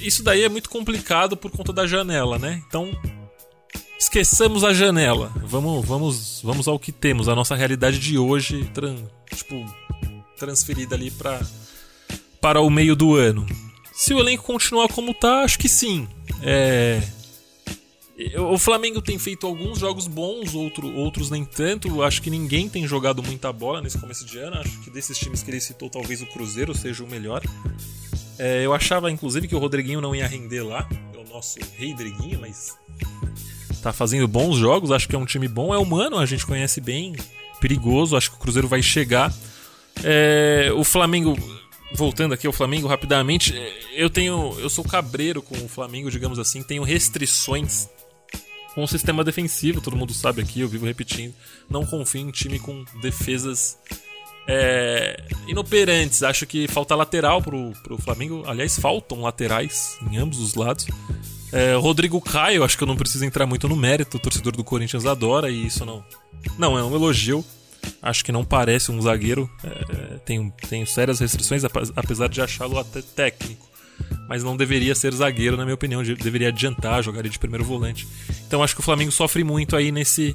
[0.00, 2.62] isso daí é muito complicado por conta da janela, né?
[2.66, 2.90] Então,
[3.98, 5.32] esqueçamos a janela.
[5.44, 8.96] Vamos, vamos, vamos ao que temos, a nossa realidade de hoje, tran,
[9.32, 9.64] tipo,
[10.36, 11.40] transferida ali para
[12.44, 13.46] para o meio do ano.
[13.90, 16.06] Se o elenco continuar como tá, acho que sim.
[16.42, 17.00] É...
[18.38, 22.02] O Flamengo tem feito alguns jogos bons, outro, outros nem tanto.
[22.02, 24.58] Acho que ninguém tem jogado muita bola nesse começo de ano.
[24.58, 27.42] Acho que desses times que ele citou, talvez o Cruzeiro seja o melhor.
[28.38, 30.86] É, eu achava, inclusive, que o Rodriguinho não ia render lá.
[31.14, 32.76] É o nosso rei Driguinho, mas
[33.82, 34.92] tá fazendo bons jogos.
[34.92, 35.72] Acho que é um time bom.
[35.72, 37.16] É humano, a gente conhece bem.
[37.58, 38.14] Perigoso.
[38.18, 39.32] Acho que o Cruzeiro vai chegar.
[40.02, 41.38] É, o Flamengo
[41.94, 43.54] voltando aqui ao Flamengo rapidamente,
[43.92, 47.88] eu tenho, eu sou cabreiro com o Flamengo, digamos assim, tenho restrições
[48.74, 51.32] com o sistema defensivo, todo mundo sabe aqui, eu vivo repetindo,
[51.70, 53.78] não confio em time com defesas
[54.46, 56.22] é, inoperantes.
[56.22, 58.42] Acho que falta lateral pro, pro Flamengo.
[58.46, 60.86] Aliás, faltam laterais em ambos os lados.
[61.52, 64.64] É, Rodrigo Caio, acho que eu não preciso entrar muito no mérito, o torcedor do
[64.64, 66.04] Corinthians adora e isso não,
[66.58, 67.44] não é um elogio.
[68.02, 69.50] Acho que não parece um zagueiro.
[69.62, 71.62] É, tenho, tenho sérias restrições,
[71.96, 73.68] apesar de achá-lo até técnico.
[74.28, 76.02] Mas não deveria ser zagueiro, na minha opinião.
[76.02, 78.06] Deveria adiantar, jogar de primeiro volante.
[78.46, 80.34] Então acho que o Flamengo sofre muito aí nesse,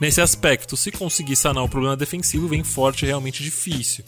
[0.00, 0.76] nesse aspecto.
[0.76, 4.04] Se conseguir sanar o problema defensivo, vem forte realmente difícil.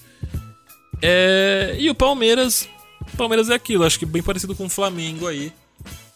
[1.00, 2.68] É, e o Palmeiras.
[3.16, 5.52] Palmeiras é aquilo, acho que bem parecido com o Flamengo aí.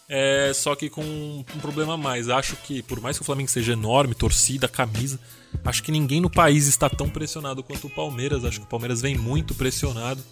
[0.09, 2.29] É, só que com um problema a mais.
[2.29, 5.19] Acho que, por mais que o Flamengo seja enorme, torcida, camisa,
[5.63, 8.45] acho que ninguém no país está tão pressionado quanto o Palmeiras.
[8.45, 10.23] Acho que o Palmeiras vem muito pressionado.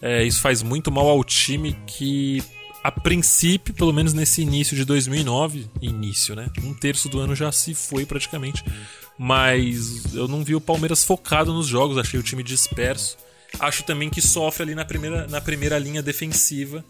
[0.00, 2.42] É, isso faz muito mal ao time que,
[2.82, 6.50] a princípio, pelo menos nesse início de 2009, início, né?
[6.62, 8.64] Um terço do ano já se foi praticamente.
[9.18, 13.16] Mas eu não vi o Palmeiras focado nos jogos, achei o time disperso.
[13.60, 16.84] Acho também que sofre ali na primeira, na primeira linha defensiva.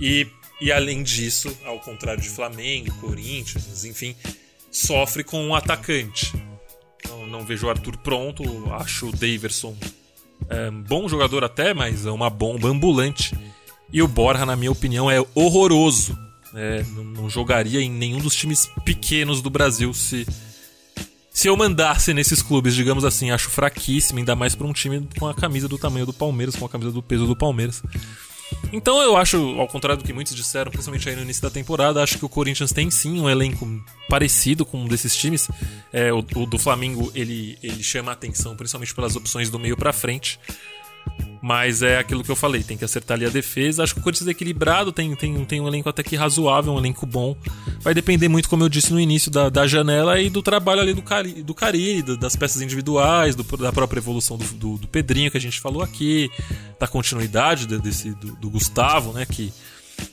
[0.00, 0.26] E
[0.60, 4.14] e além disso, ao contrário de Flamengo, Corinthians, enfim,
[4.70, 6.32] sofre com um atacante.
[7.08, 8.42] Não, não vejo o Arthur pronto,
[8.72, 9.76] acho o Daverson
[10.48, 13.34] é, bom jogador até, mas é uma bomba ambulante.
[13.92, 16.18] E o Borja, na minha opinião, é horroroso.
[16.54, 20.26] É, não, não, jogaria em nenhum dos times pequenos do Brasil se
[21.32, 25.28] se eu mandasse nesses clubes, digamos assim, acho fraquíssimo, ainda mais para um time com
[25.28, 27.82] a camisa do tamanho do Palmeiras, com a camisa do peso do Palmeiras.
[28.72, 32.02] Então eu acho, ao contrário do que muitos disseram, principalmente aí no início da temporada,
[32.02, 33.66] acho que o Corinthians tem sim um elenco
[34.08, 35.48] parecido com um desses times.
[35.92, 39.76] É, o, o, do Flamengo ele, ele chama a atenção, principalmente pelas opções do meio
[39.76, 40.38] para frente.
[41.42, 43.82] Mas é aquilo que eu falei, tem que acertar ali a defesa.
[43.82, 46.78] Acho que o Corinthians é equilibrado, tem, tem, tem um elenco até que razoável, um
[46.78, 47.34] elenco bom.
[47.80, 50.92] Vai depender muito, como eu disse no início, da, da janela e do trabalho ali
[50.92, 51.42] do Cari,
[52.02, 55.60] do das peças individuais, do, da própria evolução do, do, do, Pedrinho que a gente
[55.60, 56.30] falou aqui,
[56.78, 59.24] da continuidade desse, do, do Gustavo, né?
[59.24, 59.50] Que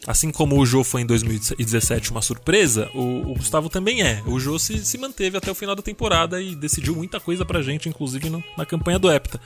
[0.06, 4.24] assim como o Jô foi em 2017 uma surpresa, o, o Gustavo também é.
[4.26, 7.62] O Jô se, se, manteve até o final da temporada e decidiu muita coisa pra
[7.62, 9.42] gente, inclusive no, na campanha do Hepta.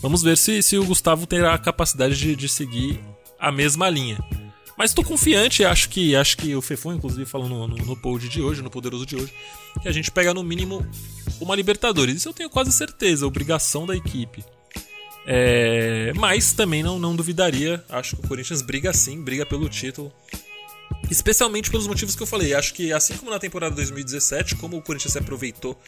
[0.00, 3.00] Vamos ver se, se o Gustavo terá a capacidade de, de seguir
[3.38, 4.18] a mesma linha.
[4.76, 8.28] Mas estou confiante, acho que acho que o Fefon, inclusive, falou no, no, no pod
[8.28, 9.32] de hoje, no Poderoso de hoje,
[9.82, 10.86] que a gente pega no mínimo
[11.40, 12.14] uma Libertadores.
[12.14, 14.44] Isso eu tenho quase certeza, obrigação da equipe.
[15.26, 20.12] É, mas também não, não duvidaria, acho que o Corinthians briga sim, briga pelo título.
[21.10, 22.54] Especialmente pelos motivos que eu falei.
[22.54, 25.78] Acho que assim como na temporada 2017, como o Corinthians se aproveitou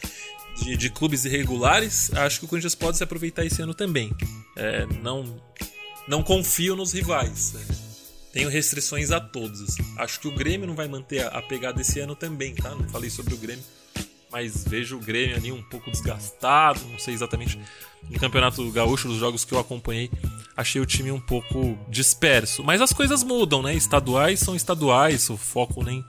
[0.61, 4.11] de, de clubes irregulares, acho que o Corinthians pode se aproveitar esse ano também.
[4.55, 5.41] É, não,
[6.07, 7.53] não confio nos rivais.
[7.55, 7.91] É,
[8.33, 9.75] tenho restrições a todos.
[9.97, 12.73] Acho que o Grêmio não vai manter a, a pegada esse ano também, tá?
[12.73, 13.63] Não falei sobre o Grêmio,
[14.31, 17.59] mas vejo o Grêmio ali um pouco desgastado, não sei exatamente.
[18.09, 20.09] No Campeonato Gaúcho, dos jogos que eu acompanhei,
[20.55, 22.63] achei o time um pouco disperso.
[22.63, 23.75] Mas as coisas mudam, né?
[23.75, 26.03] Estaduais são estaduais, o foco nem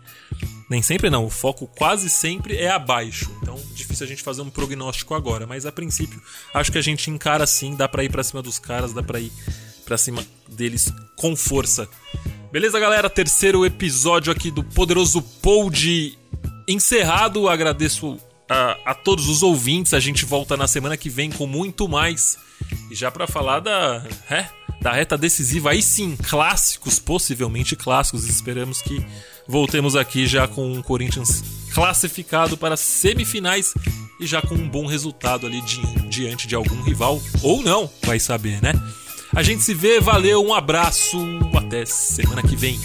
[0.70, 3.30] nem sempre não, o foco quase sempre é abaixo.
[3.42, 6.22] Então, difícil a gente fazer um prognóstico agora, mas a princípio,
[6.54, 9.20] acho que a gente encara assim, dá para ir para cima dos caras, dá para
[9.20, 9.30] ir
[9.84, 11.86] para cima deles com força.
[12.50, 13.10] Beleza, galera?
[13.10, 16.18] Terceiro episódio aqui do Poderoso Pod
[16.66, 17.48] encerrado.
[17.48, 19.94] Agradeço a, a todos os ouvintes.
[19.94, 22.38] A gente volta na semana que vem com muito mais
[22.90, 24.46] E já para falar da, é,
[24.80, 28.28] da reta decisiva, aí sim, clássicos, possivelmente clássicos.
[28.28, 29.04] Esperamos que
[29.46, 31.42] voltemos aqui já com o Corinthians
[31.72, 33.74] classificado para semifinais
[34.20, 37.20] e já com um bom resultado ali di diante de algum rival.
[37.42, 38.72] Ou não, vai saber, né?
[39.34, 41.18] A gente se vê, valeu, um abraço,
[41.56, 42.78] até semana que vem.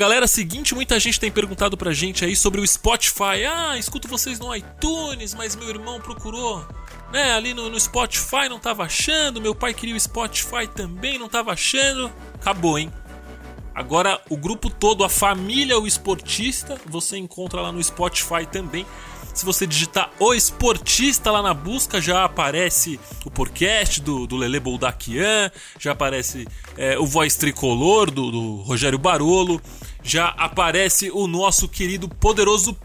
[0.00, 3.44] Galera, seguinte, muita gente tem perguntado pra gente aí sobre o Spotify.
[3.46, 6.66] Ah, escuto vocês no iTunes, mas meu irmão procurou,
[7.12, 9.42] né, ali no, no Spotify, não tava achando.
[9.42, 12.10] Meu pai queria o Spotify também, não tava achando.
[12.32, 12.90] Acabou, hein?
[13.74, 18.86] Agora o grupo todo, a família O Esportista, você encontra lá no Spotify também.
[19.40, 24.60] Se você digitar O Esportista lá na busca, já aparece o podcast do, do Lele
[24.60, 29.58] Boldaquian, já aparece é, o Voz Tricolor do, do Rogério Barolo,
[30.02, 32.76] já aparece o nosso querido poderoso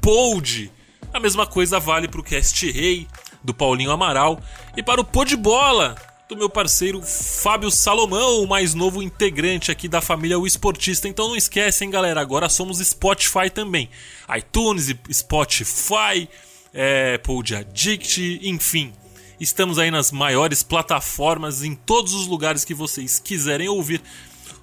[0.00, 0.72] Pod.
[1.14, 3.06] A mesma coisa vale para o Cast Rei
[3.40, 4.40] do Paulinho Amaral
[4.76, 5.94] e para o Pô de Bola
[6.34, 11.06] do meu parceiro Fábio Salomão, o mais novo integrante aqui da família O Esportista.
[11.06, 13.88] Então não esquecem, galera, agora somos Spotify também.
[14.36, 16.28] iTunes, Spotify,
[16.72, 17.20] é,
[17.58, 18.92] Addict, enfim.
[19.38, 24.00] Estamos aí nas maiores plataformas, em todos os lugares que vocês quiserem ouvir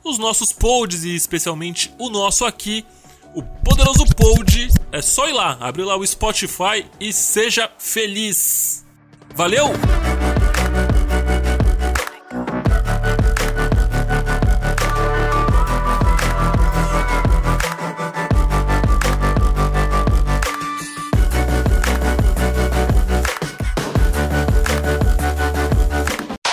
[0.03, 2.85] os nossos pods e especialmente o nosso aqui,
[3.35, 4.69] o poderoso pod.
[4.91, 8.85] É só ir lá, abrir lá o Spotify e seja feliz.
[9.35, 9.67] Valeu!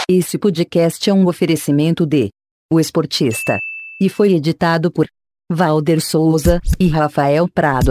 [0.09, 2.30] Esse podcast é um oferecimento de
[2.72, 3.59] O Esportista
[4.00, 5.09] e foi editado por
[5.50, 7.90] Valder Souza e Rafael Prado.